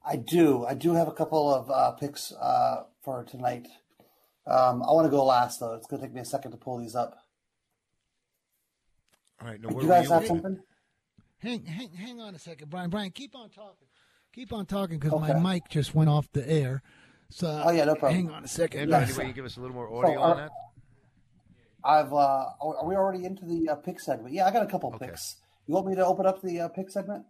[0.07, 0.65] I do.
[0.65, 3.67] I do have a couple of uh, picks uh, for tonight.
[4.45, 5.73] Um, I want to go last though.
[5.73, 7.17] It's going to take me a second to pull these up.
[9.41, 9.59] All right.
[9.59, 10.59] No, do you guys have something?
[11.39, 12.89] Hang, hang, hang on a second, Brian.
[12.89, 13.87] Brian, keep on talking.
[14.33, 15.33] Keep on talking because okay.
[15.33, 16.81] my mic just went off the air.
[17.29, 18.27] So oh yeah, no problem.
[18.27, 18.93] Hang on a second.
[18.93, 20.51] Any way you give us a little more audio so, uh, on that?
[21.83, 22.13] I've.
[22.13, 24.33] Uh, are we already into the uh, pick segment?
[24.33, 25.07] Yeah, I got a couple okay.
[25.07, 25.35] picks.
[25.67, 27.25] You want me to open up the uh, pick segment?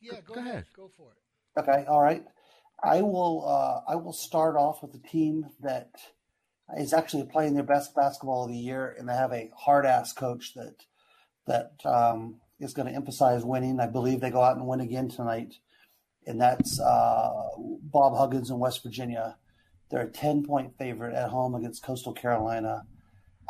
[0.00, 0.52] Yeah, go, go ahead.
[0.52, 0.64] ahead.
[0.76, 1.21] Go for it.
[1.58, 2.24] Okay, all right.
[2.82, 3.46] I will.
[3.46, 5.90] Uh, I will start off with a team that
[6.76, 10.12] is actually playing their best basketball of the year, and they have a hard ass
[10.12, 10.84] coach that
[11.46, 13.80] that um, is going to emphasize winning.
[13.80, 15.54] I believe they go out and win again tonight,
[16.26, 17.48] and that's uh,
[17.82, 19.36] Bob Huggins in West Virginia.
[19.90, 22.84] They're a ten point favorite at home against Coastal Carolina.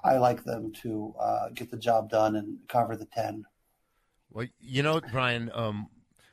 [0.05, 3.45] I like them to uh, get the job done and cover the ten.
[4.31, 5.51] Well, you know, Brian.
[5.55, 5.89] Um,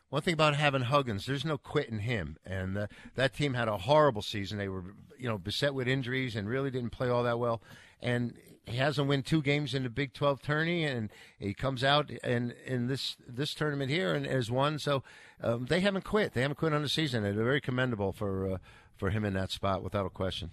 [0.10, 2.38] one thing about having Huggins, there's no quitting him.
[2.46, 4.58] And uh, that team had a horrible season.
[4.58, 7.62] They were, you know, beset with injuries and really didn't play all that well.
[8.02, 8.34] And
[8.66, 12.54] he hasn't won two games in the Big 12 tourney, and he comes out and
[12.66, 14.80] in this this tournament here and has won.
[14.80, 15.04] So
[15.42, 16.34] um, they haven't quit.
[16.34, 17.24] They haven't quit on the season.
[17.24, 18.58] They're very commendable for uh,
[18.96, 20.52] for him in that spot, without a question.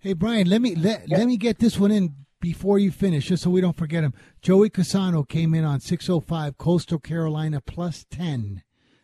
[0.00, 1.18] Hey Brian, let me let, yeah.
[1.18, 4.14] let me get this one in before you finish, just so we don't forget him,
[4.42, 8.62] Joey Cassano came in on 605 Coastal Carolina plus 10.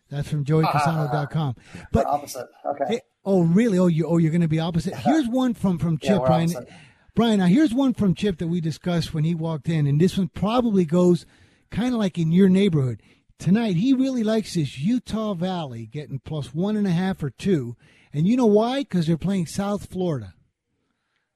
[0.09, 1.55] That's from joeycassano.com.
[1.91, 2.47] But opposite.
[2.65, 2.85] Okay.
[2.87, 3.77] Hey, oh, really?
[3.79, 4.95] Oh, you oh you're going to be opposite.
[4.97, 6.55] Here's one from from Chip yeah, Brian.
[6.55, 6.73] Opposite.
[7.15, 10.17] Brian, now here's one from Chip that we discussed when he walked in, and this
[10.17, 11.25] one probably goes
[11.71, 13.01] kind of like in your neighborhood.
[13.39, 17.77] Tonight, he really likes this Utah Valley getting plus one and a half or two,
[18.11, 18.79] and you know why?
[18.81, 20.33] Because they're playing South Florida.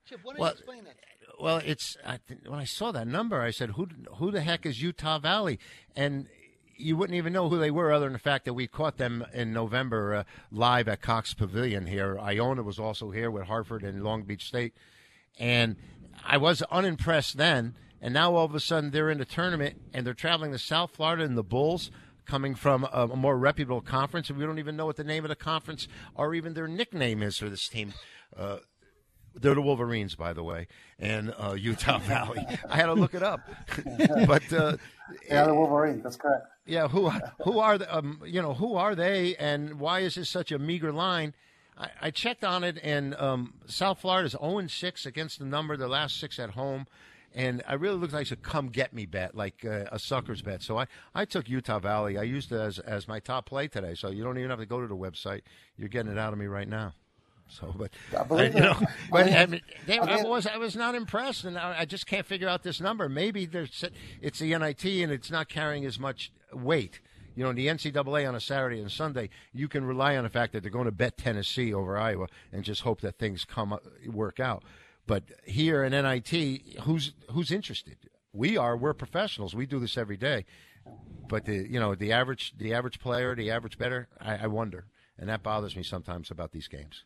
[0.05, 0.98] Chip, why don't well, you explain that?
[1.39, 4.81] Well, it's I, when I saw that number, I said, "Who who the heck is
[4.81, 5.59] Utah Valley?"
[5.95, 6.27] And
[6.75, 9.25] you wouldn't even know who they were, other than the fact that we caught them
[9.33, 12.17] in November uh, live at Cox Pavilion here.
[12.19, 14.73] Iona was also here with Hartford and Long Beach State,
[15.37, 15.75] and
[16.25, 17.75] I was unimpressed then.
[18.01, 20.91] And now all of a sudden they're in the tournament and they're traveling to South
[20.91, 21.91] Florida and the Bulls
[22.25, 25.25] coming from a, a, more reputable conference, and we don't even know what the name
[25.25, 27.93] of the conference or even their nickname is for this team.
[28.37, 28.57] Uh,
[29.35, 30.67] they're the Wolverines, by the way,
[30.97, 32.45] and uh, Utah Valley.
[32.69, 33.41] I had to look it up,
[34.27, 34.77] but uh,
[35.27, 36.03] yeah, the Wolverines.
[36.03, 36.47] That's correct.
[36.65, 37.09] Yeah, who
[37.43, 40.59] who are the, um, you know who are they, and why is this such a
[40.59, 41.33] meager line?
[41.77, 45.45] I, I checked on it, and um, South Florida is zero oh six against the
[45.45, 45.77] number.
[45.77, 46.87] The last six at home.
[47.35, 50.63] And I really looked like a come get me bet, like uh, a sucker's bet.
[50.63, 52.17] So I, I took Utah Valley.
[52.17, 53.93] I used it as, as my top play today.
[53.93, 55.41] So you don't even have to go to the website.
[55.77, 56.93] You're getting it out of me right now.
[57.49, 58.79] So, but I, you know,
[59.11, 62.25] but I mean, they, I was I was not impressed, and I, I, just can't
[62.25, 63.09] figure out this number.
[63.09, 63.83] Maybe there's
[64.21, 67.01] it's the NIT and it's not carrying as much weight.
[67.35, 70.29] You know, in the NCAA on a Saturday and Sunday, you can rely on the
[70.29, 73.73] fact that they're going to bet Tennessee over Iowa and just hope that things come
[73.73, 74.63] up, work out.
[75.07, 77.97] But here in NIT, who's who's interested?
[78.31, 78.77] We are.
[78.77, 79.55] We're professionals.
[79.55, 80.45] We do this every day.
[81.27, 84.85] But the you know the average the average player, the average bettor, I, I wonder,
[85.17, 87.05] and that bothers me sometimes about these games.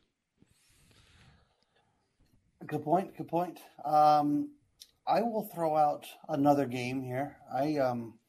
[2.65, 3.17] Good point.
[3.17, 3.59] Good point.
[3.83, 4.51] Um,
[5.05, 7.37] I will throw out another game here.
[7.53, 8.19] I um,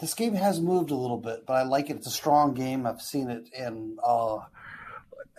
[0.00, 1.96] this game has moved a little bit, but I like it.
[1.96, 2.86] It's a strong game.
[2.86, 4.38] I've seen it in uh,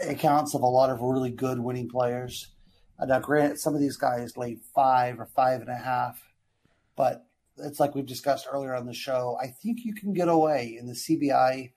[0.08, 2.52] accounts of a lot of really good winning players.
[2.98, 6.22] Uh, now, granted, some of these guys laid five or five and a half,
[6.96, 7.26] but
[7.58, 9.38] it's like we've discussed earlier on the show.
[9.42, 11.72] I think you can get away in the CBI,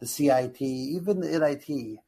[0.00, 1.98] the CIT, even the NIT,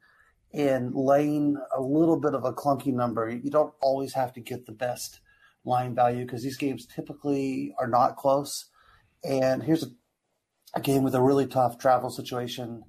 [0.53, 3.29] in laying a little bit of a clunky number.
[3.29, 5.19] You don't always have to get the best
[5.63, 8.69] line value because these games typically are not close.
[9.23, 9.87] And here's a,
[10.75, 12.83] a game with a really tough travel situation.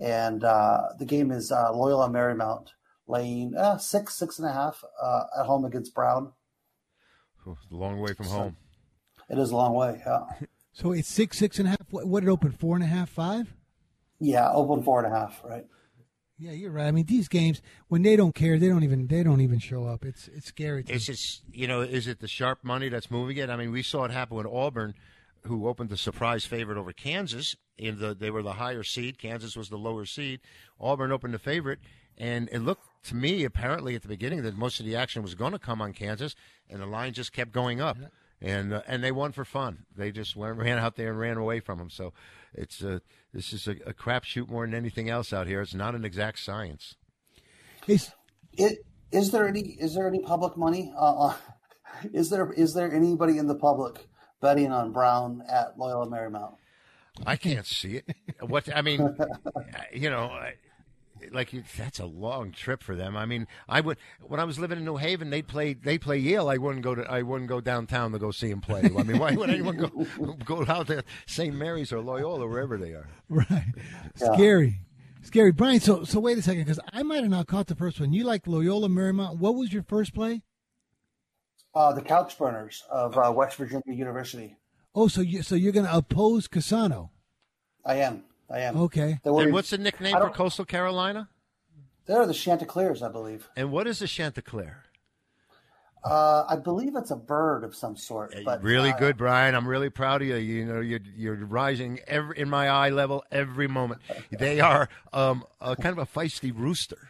[0.00, 2.68] And uh, the game is uh, Loyola Marymount
[3.06, 6.32] laying uh, six, six and a half uh, at home against Brown.
[7.46, 8.56] a long way from home.
[9.30, 10.02] It is a long way.
[10.06, 10.20] Yeah.
[10.74, 11.86] So it's six, six and a half.
[11.90, 12.52] What, what did it open?
[12.52, 13.52] Four and a half, five?
[14.20, 15.42] Yeah, open four and a half.
[15.42, 15.66] Right.
[16.40, 16.86] Yeah, you're right.
[16.86, 19.86] I mean, these games when they don't care, they don't even they don't even show
[19.86, 20.04] up.
[20.04, 20.84] It's it's scary.
[20.84, 23.50] To Is it you know is it the sharp money that's moving it?
[23.50, 24.94] I mean, we saw it happen with Auburn,
[25.42, 27.56] who opened the surprise favorite over Kansas.
[27.76, 29.18] In the they were the higher seed.
[29.18, 30.40] Kansas was the lower seed.
[30.80, 31.80] Auburn opened the favorite,
[32.16, 35.34] and it looked to me apparently at the beginning that most of the action was
[35.34, 36.36] going to come on Kansas,
[36.70, 37.96] and the line just kept going up.
[38.40, 39.86] And uh, and they won for fun.
[39.96, 41.90] They just went, ran out there and ran away from them.
[41.90, 42.12] So
[42.54, 43.00] it's a
[43.32, 45.60] this is a, a crapshoot more than anything else out here.
[45.60, 46.96] It's not an exact science.
[47.86, 48.12] Is
[48.52, 48.78] it
[49.12, 50.92] is there any is there any public money?
[50.96, 51.34] Uh, uh,
[52.12, 54.06] is there is there anybody in the public
[54.40, 56.54] betting on Brown at Loyola Marymount?
[57.26, 58.16] I can't see it.
[58.40, 59.16] What I mean,
[59.92, 60.30] you know,
[61.32, 63.16] like you- that's a long trip for them.
[63.16, 66.18] I mean, I would when I was living in New Haven, they play they play
[66.18, 66.48] Yale.
[66.48, 68.82] I wouldn't go to I wouldn't go downtown to go see them play.
[68.84, 71.54] I mean, why would anyone go go out to St.
[71.54, 73.08] Mary's or Loyola wherever they are?
[73.28, 73.72] Right.
[74.14, 74.80] Scary.
[75.22, 75.52] Scary.
[75.52, 78.12] Brian, so so wait a second, because I might have not caught the first one.
[78.12, 79.38] You like Loyola Marymount.
[79.38, 80.42] What was your first play?
[81.74, 84.56] Uh, the Couch Burners of uh, West Virginia University.
[84.94, 87.10] Oh, so you so you're going to oppose Casano.
[87.84, 88.24] I am.
[88.50, 88.76] I am.
[88.76, 89.20] Okay.
[89.22, 91.28] They And what's the nickname for Coastal Carolina?
[92.06, 93.48] They're the Chanticleers, I believe.
[93.54, 94.84] And what is a Chanticleer?
[96.04, 98.34] Uh, I believe it's a bird of some sort.
[98.44, 99.54] But really uh, good, Brian.
[99.54, 100.36] I'm really proud of you.
[100.36, 104.00] You know, you're you're rising every in my eye level every moment.
[104.30, 107.08] They are um, a kind of a feisty rooster.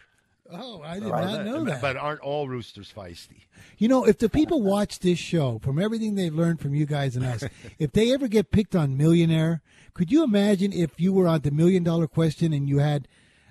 [0.50, 1.80] Oh, I did not know that.
[1.82, 3.42] But aren't all roosters feisty?
[3.76, 7.16] You know, if the people watch this show from everything they've learned from you guys
[7.16, 7.44] and us,
[7.78, 9.60] if they ever get picked on Millionaire,
[9.98, 13.08] could you imagine if you were on the Million Dollar Question and you had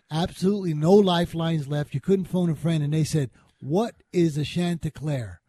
[0.10, 4.46] absolutely no lifelines left, you couldn't phone a friend, and they said, "What is a
[4.46, 5.42] Chanticleer?"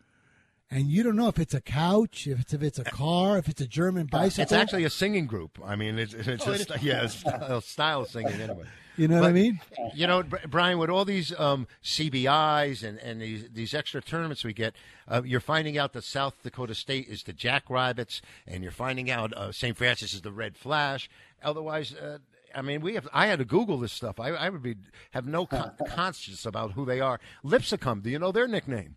[0.70, 3.48] And you don't know if it's a couch, if it's if it's a car, if
[3.48, 4.42] it's a German bicycle.
[4.42, 5.58] It's actually a singing group.
[5.64, 8.64] I mean, it's, it's Oh, a it yeah, it's style, style singing anyway.
[8.98, 9.60] You know what I mean?
[9.94, 14.52] You know, Brian, with all these um, CBIs and, and these, these extra tournaments we
[14.52, 14.74] get,
[15.06, 19.32] uh, you're finding out that South Dakota State is the Jackrabbits, and you're finding out
[19.34, 19.76] uh, St.
[19.76, 21.08] Francis is the Red Flash.
[21.42, 22.18] Otherwise, uh,
[22.54, 23.08] I mean, we have.
[23.12, 24.18] I had to Google this stuff.
[24.18, 24.74] I, I would be
[25.12, 27.20] have no con- conscience about who they are.
[27.44, 28.96] Lipsicum, do you know their nickname?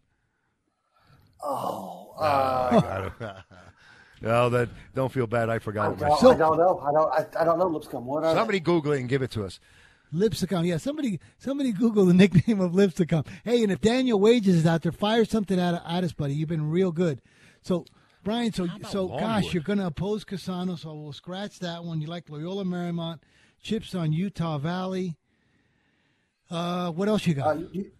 [1.43, 3.35] Oh, uh, I got it.
[4.21, 5.49] no, that don't feel bad.
[5.49, 6.35] I I forgot it don't, myself.
[6.35, 6.79] I don't know.
[6.79, 7.11] I don't.
[7.13, 8.05] I, I don't know Lipscomb.
[8.05, 9.59] What are Somebody Google it and give it to us.
[10.13, 10.65] Lipsicum.
[10.65, 13.25] Yeah, somebody somebody Google the nickname of Lipsicum.
[13.43, 16.33] Hey, and if Daniel Wages is out there, fire something out of, at us, buddy.
[16.33, 17.21] You've been real good.
[17.61, 17.85] So,
[18.23, 22.01] Brian, so so gosh, you're going to oppose Casano, so we'll scratch that one.
[22.01, 23.19] You like Loyola Marymount,
[23.61, 25.17] chips on Utah Valley.
[26.49, 27.55] Uh, what else you got?
[27.55, 27.91] Uh, you,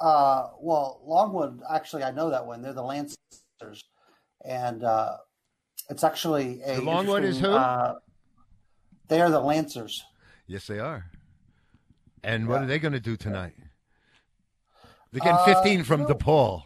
[0.00, 1.60] uh, well, Longwood.
[1.70, 2.62] Actually, I know that one.
[2.62, 3.16] They're the Lancers,
[4.44, 5.16] and uh,
[5.90, 7.50] it's actually a The Longwood is who?
[7.50, 7.96] Uh,
[9.08, 10.02] they are the Lancers.
[10.46, 11.06] Yes, they are.
[12.22, 12.62] And what Yeah.
[12.64, 13.54] are they going to do tonight?
[15.12, 16.08] They're getting Uh, 15 from no.
[16.08, 16.62] DePaul.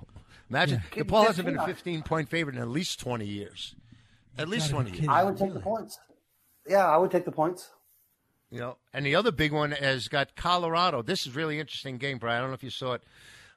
[0.48, 1.02] Imagine Yeah.
[1.02, 1.96] DePaul hasn't been a 15.
[2.00, 3.74] 15 point favorite in at least 20 years.
[4.38, 5.08] At least 20 years.
[5.10, 5.98] I would take the points.
[6.66, 7.70] Yeah, I would take the points.
[8.50, 11.02] You know, and the other big one has got Colorado.
[11.02, 12.38] This is really interesting game, Brian.
[12.38, 13.02] I don't know if you saw it.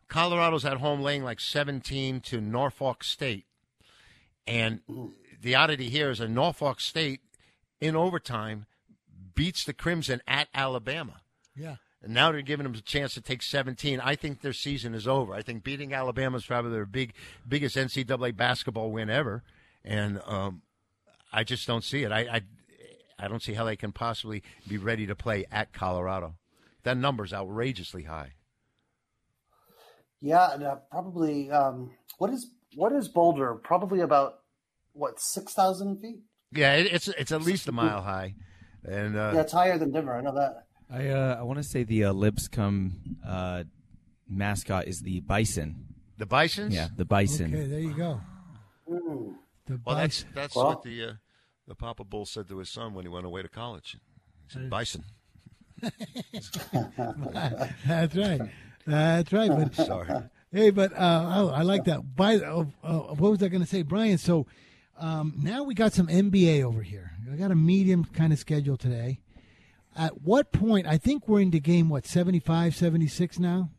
[0.09, 3.45] Colorado's at home laying like 17 to Norfolk State.
[4.45, 4.81] And
[5.41, 7.21] the oddity here is that Norfolk State,
[7.79, 8.65] in overtime,
[9.33, 11.21] beats the Crimson at Alabama.
[11.55, 11.77] yeah.
[12.03, 13.99] And now they're giving them a chance to take 17.
[13.99, 15.35] I think their season is over.
[15.35, 17.13] I think beating Alabama is probably their big,
[17.47, 19.43] biggest NCAA basketball win ever.
[19.85, 20.63] And um,
[21.31, 22.11] I just don't see it.
[22.11, 22.41] I, I,
[23.21, 26.35] I don't see how they can possibly be ready to play at Colorado.
[26.83, 28.33] That number's outrageously high.
[30.19, 31.49] Yeah, and, uh, probably.
[31.51, 33.55] Um, what is what is Boulder?
[33.55, 34.39] Probably about
[34.93, 36.21] what six thousand feet.
[36.51, 38.35] Yeah, it, it's it's at least a mile high.
[38.83, 40.15] And uh, yeah, it's higher than Denver.
[40.15, 40.65] I know that.
[40.89, 43.63] I uh, I want to say the uh, Lipscomb uh,
[44.27, 45.85] mascot is the bison.
[46.17, 46.71] The bison?
[46.71, 47.47] Yeah, the Bison.
[47.53, 48.21] Okay, there you go.
[48.87, 50.29] The Well, that's Bison.
[50.35, 51.13] that's Well- what the uh,
[51.71, 53.95] the Papa Bull said to his son when he went away to college.
[54.45, 55.05] He said, "Bison."
[57.87, 58.41] That's right.
[58.85, 59.49] That's right.
[59.49, 60.23] But Sorry.
[60.51, 62.13] Hey, but uh, oh, I like that.
[62.13, 64.17] By uh, uh, what was I going to say, Brian?
[64.17, 64.47] So
[64.99, 67.13] um, now we got some NBA over here.
[67.31, 69.21] I got a medium kind of schedule today.
[69.95, 70.87] At what point?
[70.87, 73.69] I think we're into game what 75, 76 now.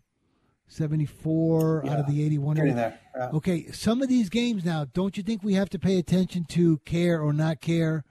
[0.73, 3.29] 74 out of the 81 there, yeah.
[3.33, 6.79] okay some of these games now don't you think we have to pay attention to
[6.79, 8.05] care or not care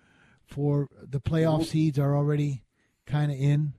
[0.45, 1.65] for the playoff Mhm.
[1.65, 2.63] seeds are already
[3.05, 3.73] kind of in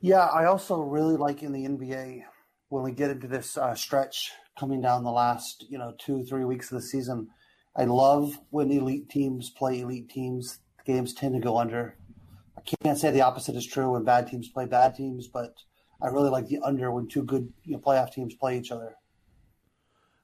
[0.00, 2.24] Yeah, I also really like in the NBA
[2.68, 6.44] when we get into this uh, stretch coming down the last, you know, two, three
[6.44, 7.28] weeks of the season.
[7.74, 10.60] I love when elite teams play elite teams.
[10.84, 11.96] Games tend to go under.
[12.56, 15.54] I can't say the opposite is true when bad teams play bad teams, but
[16.00, 18.94] I really like the under when two good you know, playoff teams play each other.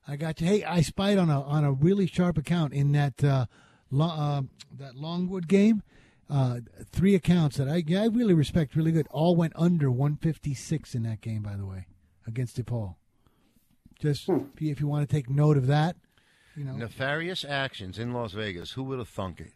[0.07, 0.47] I got you.
[0.47, 3.47] Hey, I spied on a on a really sharp account in that uh,
[3.91, 4.43] lo- uh,
[4.79, 5.83] that Longwood game.
[6.29, 6.61] Uh,
[6.91, 9.07] three accounts that I I really respect, really good.
[9.11, 11.87] All went under 156 in that game, by the way,
[12.27, 12.97] against DePaul.
[13.99, 15.97] Just if you- if you want to take note of that,
[16.57, 16.75] you know.
[16.75, 18.73] Nefarious actions in Las Vegas.
[18.73, 19.53] Who would have thunk it?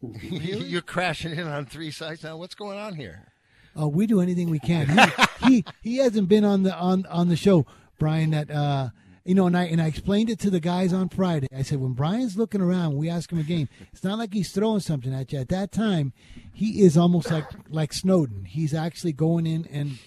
[0.62, 2.36] You're crashing in on three sites now.
[2.36, 3.32] What's going on here?
[3.78, 4.88] Oh, we do anything we can.
[4.88, 7.64] He, he he hasn't been on the on on the show,
[7.98, 8.30] Brian.
[8.30, 8.88] That uh,
[9.24, 11.46] you know, and I and I explained it to the guys on Friday.
[11.56, 13.68] I said when Brian's looking around, we ask him a game.
[13.92, 15.38] It's not like he's throwing something at you.
[15.38, 16.12] At that time,
[16.52, 18.46] he is almost like like Snowden.
[18.46, 19.98] He's actually going in and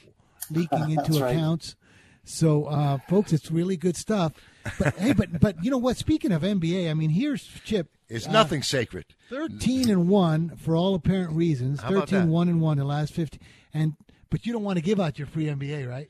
[0.49, 1.35] leaking into right.
[1.35, 1.75] accounts.
[2.23, 4.33] So, uh, folks, it's really good stuff.
[4.77, 5.97] But hey, but but you know what?
[5.97, 7.89] Speaking of NBA, I mean, here's Chip.
[8.09, 9.05] It's uh, nothing sacred.
[9.29, 11.81] 13 and 1 for all apparent reasons.
[11.81, 12.27] How 13 that?
[12.27, 13.39] 1 and 1 in the last 50.
[13.73, 13.95] And
[14.29, 16.09] but you don't want to give out your free NBA, right?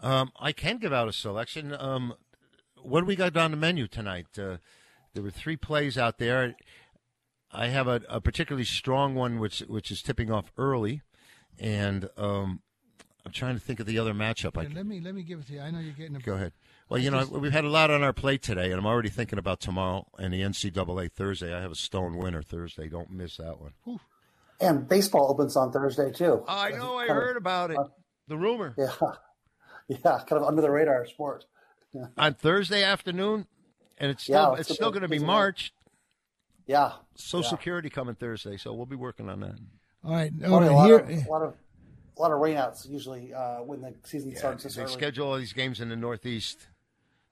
[0.00, 1.74] Um, I can give out a selection.
[1.78, 2.14] Um,
[2.82, 4.26] what do we got on the menu tonight?
[4.38, 4.58] Uh,
[5.14, 6.54] there were three plays out there.
[7.52, 11.02] I have a, a particularly strong one, which which is tipping off early,
[11.58, 12.62] and um,
[13.24, 14.56] I'm trying to think of the other matchup.
[14.56, 15.60] I Here, let me let me give it to you.
[15.60, 16.52] I know you're getting a Go ahead.
[16.88, 19.10] Well, I you know, we've had a lot on our plate today, and I'm already
[19.10, 21.54] thinking about tomorrow and the NCAA Thursday.
[21.54, 22.88] I have a stone winner Thursday.
[22.88, 23.72] Don't miss that one.
[24.62, 26.44] And baseball opens on Thursday too.
[26.48, 26.96] I know.
[26.98, 27.78] I Kind of- heard about it.
[28.28, 28.74] The rumor.
[28.78, 28.92] Yeah,
[29.88, 31.44] yeah, kind of under the radar sport.
[31.92, 33.46] Yeah, On Thursday afternoon,
[33.98, 35.30] and it's Yeah, still it's it's still going to be isn't it?
[35.32, 35.74] March.
[36.66, 36.92] yeah.
[37.16, 37.50] Social yeah.
[37.50, 39.56] Security coming Thursday, so we'll be working on that.
[40.04, 40.32] All right.
[40.46, 41.54] All a lot Here, of, a lot of
[42.16, 44.64] a lot of rainouts usually uh, when the season starts.
[44.64, 44.92] They early.
[44.92, 46.68] schedule all these games in the Northeast.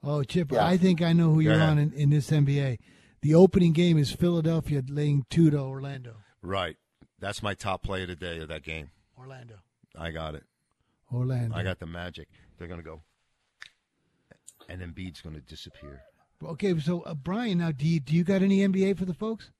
[0.02, 0.66] oh, Chip, Yeah.
[0.66, 2.78] I think I know who you're on in, in this NBA.
[3.22, 6.16] The opening game is Philadelphia laying two to Orlando.
[6.42, 6.76] Right.
[7.20, 8.90] That's my top play of the day of that game.
[9.18, 9.56] Orlando.
[9.96, 10.44] I got it.
[11.12, 11.54] Orlando.
[11.54, 12.28] I got the magic.
[12.58, 13.02] They're going to go.
[14.68, 16.02] And then Embiid's going to disappear.
[16.42, 19.50] Okay, so uh, Brian, now do you do you got any NBA for the folks?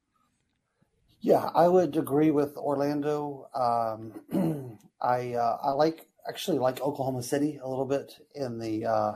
[1.20, 3.48] Yeah, I would agree with Orlando.
[3.54, 9.12] Um, I uh, I like actually like Oklahoma City a little bit in the uh,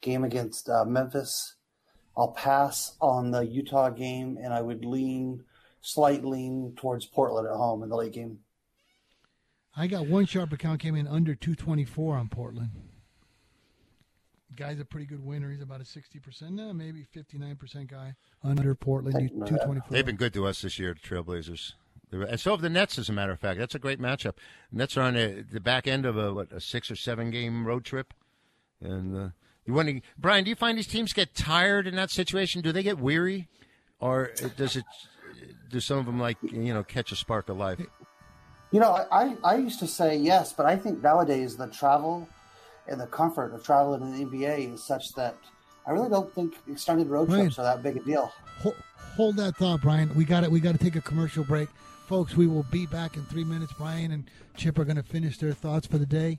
[0.00, 1.56] game against uh, Memphis.
[2.16, 5.44] I'll pass on the Utah game, and I would lean
[5.80, 8.40] slight lean towards Portland at home in the late game.
[9.76, 12.70] I got one sharp account came in under 224 on Portland.
[14.56, 15.52] Guy's a pretty good winner.
[15.52, 19.82] He's about a 60%, no, maybe 59% guy under Portland, 224.
[19.90, 21.74] They've been good to us this year, the Trailblazers.
[22.10, 23.60] And so have the Nets, as a matter of fact.
[23.60, 24.34] That's a great matchup.
[24.72, 27.66] Nets are on the, the back end of a, what, a six or seven game
[27.66, 28.14] road trip.
[28.80, 29.28] And uh,
[29.64, 32.62] you want to, Brian, do you find these teams get tired in that situation?
[32.62, 33.48] Do they get weary?
[34.00, 34.84] Or does it,
[35.70, 37.80] do some of them, like, you know, catch a spark of life?
[38.70, 42.28] You know, I, I, I used to say yes, but I think nowadays the travel
[42.86, 45.36] and the comfort of traveling in the NBA is such that
[45.86, 47.40] I really don't think extended road Right.
[47.42, 48.30] trips are that big a deal.
[48.60, 48.74] Hold,
[49.16, 50.14] hold that thought, Brian.
[50.14, 50.50] We got it.
[50.50, 51.68] We got to take a commercial break,
[52.06, 52.36] folks.
[52.36, 53.72] We will be back in three minutes.
[53.78, 56.38] Brian and Chip are going to finish their thoughts for the day.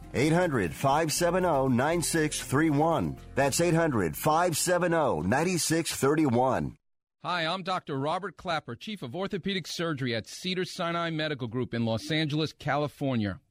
[0.13, 3.17] 800 570 9631.
[3.35, 6.77] That's 800 570 9631.
[7.23, 7.99] Hi, I'm Dr.
[7.99, 13.39] Robert Klapper, Chief of Orthopedic Surgery at Cedars-Sinai Medical Group in Los Angeles, California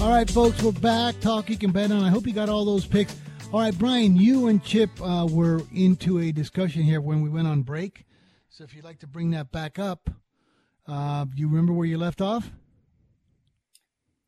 [0.00, 1.20] All right, folks, we're back.
[1.20, 2.02] Talk you can bet on.
[2.02, 3.14] I hope you got all those picks.
[3.52, 7.46] All right, Brian, you and Chip uh, were into a discussion here when we went
[7.46, 8.06] on break.
[8.48, 10.08] So if you'd like to bring that back up,
[10.88, 12.50] uh, you remember where you left off?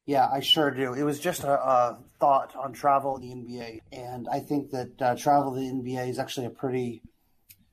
[0.04, 0.92] Yeah, I sure do.
[0.92, 5.16] It was just a, a thought on travel the NBA, and I think that uh,
[5.16, 7.00] travel the NBA is actually a pretty,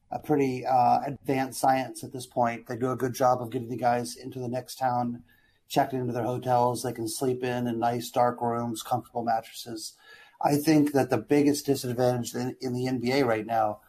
[0.09, 2.67] a pretty uh, advanced science at this point.
[2.67, 5.23] They do a good job of getting the guys into the next town
[5.69, 6.83] checked into their hotels.
[6.83, 9.93] They can sleep in in nice dark rooms, comfortable mattresses.
[10.41, 13.81] I think that the biggest disadvantage in, in the NBA right now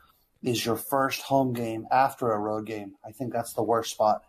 [0.43, 2.95] is your first home game after a road game.
[3.05, 4.23] I think that's the worst spot.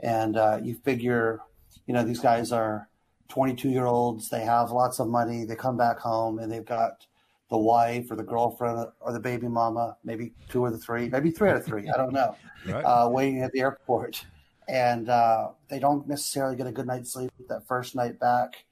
[0.00, 1.40] And uh, you figure,
[1.86, 2.88] you know, these guys are
[3.28, 4.28] 22 year olds.
[4.28, 5.44] They have lots of money.
[5.44, 7.06] They come back home and they've got
[7.50, 11.30] the wife or the girlfriend or the baby mama, maybe two or the three, maybe
[11.30, 11.88] three out of three.
[11.88, 12.36] I don't know,
[12.66, 12.82] right.
[12.82, 14.24] uh, waiting at the airport
[14.68, 18.64] and uh, they don't necessarily get a good night's sleep that first night back.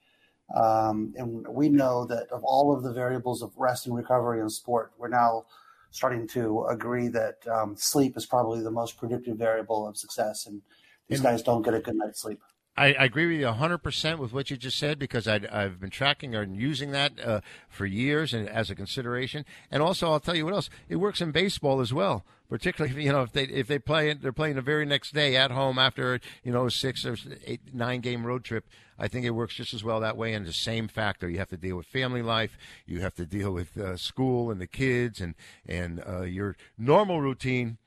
[0.55, 4.49] Um, and we know that of all of the variables of rest and recovery in
[4.49, 5.45] sport, we're now
[5.91, 10.45] starting to agree that um, sleep is probably the most predictive variable of success.
[10.45, 10.61] And
[11.09, 12.39] these and, guys don't get a good night's sleep.
[12.77, 15.89] I, I, agree with you 100% with what you just said because I, have been
[15.89, 19.45] tracking and using that uh, for years and as a consideration.
[19.71, 22.23] And also, I'll tell you what else, it works in baseball as well.
[22.49, 25.51] Particularly, you know, if they if they play they're playing the very next day at
[25.51, 28.65] home after you know a six or eight nine game road trip.
[28.97, 30.33] I think it works just as well that way.
[30.33, 33.51] And the same factor, you have to deal with family life, you have to deal
[33.51, 35.35] with uh, school and the kids, and
[35.67, 37.79] and uh, your normal routine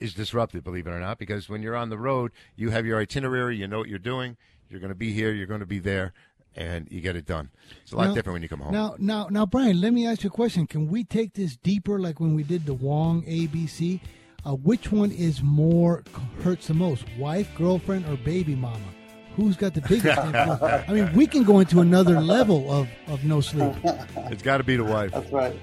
[0.00, 3.00] is disrupted, believe it or not, because when you're on the road, you have your
[3.00, 4.36] itinerary, you know what you're doing,
[4.68, 6.12] you're going to be here, you're going to be there,
[6.56, 7.50] and you get it done.
[7.82, 8.72] It's a lot now, different when you come home.
[8.72, 10.66] Now, now, now, Brian, let me ask you a question.
[10.66, 14.00] Can we take this deeper, like when we did the Wong ABC?
[14.46, 16.04] Uh, which one is more
[16.42, 18.78] hurts the most, wife, girlfriend, or baby mama?
[19.36, 20.62] Who's got the biggest influence?
[20.62, 23.72] I mean, we can go into another level of, of no sleep.
[24.30, 25.12] It's got to be the wife.
[25.12, 25.58] That's right.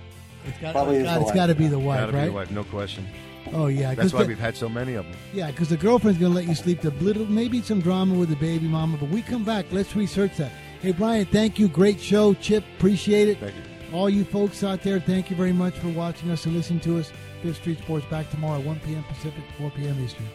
[0.47, 2.21] It's got, it's got to be the wife, gotta right?
[2.23, 3.07] Be the wife, no question.
[3.53, 5.15] Oh yeah, that's why the, we've had so many of them.
[5.33, 6.81] Yeah, because the girlfriend's gonna let you sleep.
[6.81, 9.65] The little, maybe some drama with the baby mama, but we come back.
[9.71, 10.51] Let's research that.
[10.81, 11.67] Hey Brian, thank you.
[11.67, 12.63] Great show, Chip.
[12.77, 13.39] Appreciate it.
[13.39, 13.61] Thank you.
[13.93, 16.99] All you folks out there, thank you very much for watching us and listening to
[16.99, 17.11] us.
[17.41, 19.03] Fifth Street Sports back tomorrow, 1 p.m.
[19.03, 20.03] Pacific, 4 p.m.
[20.03, 20.25] Eastern.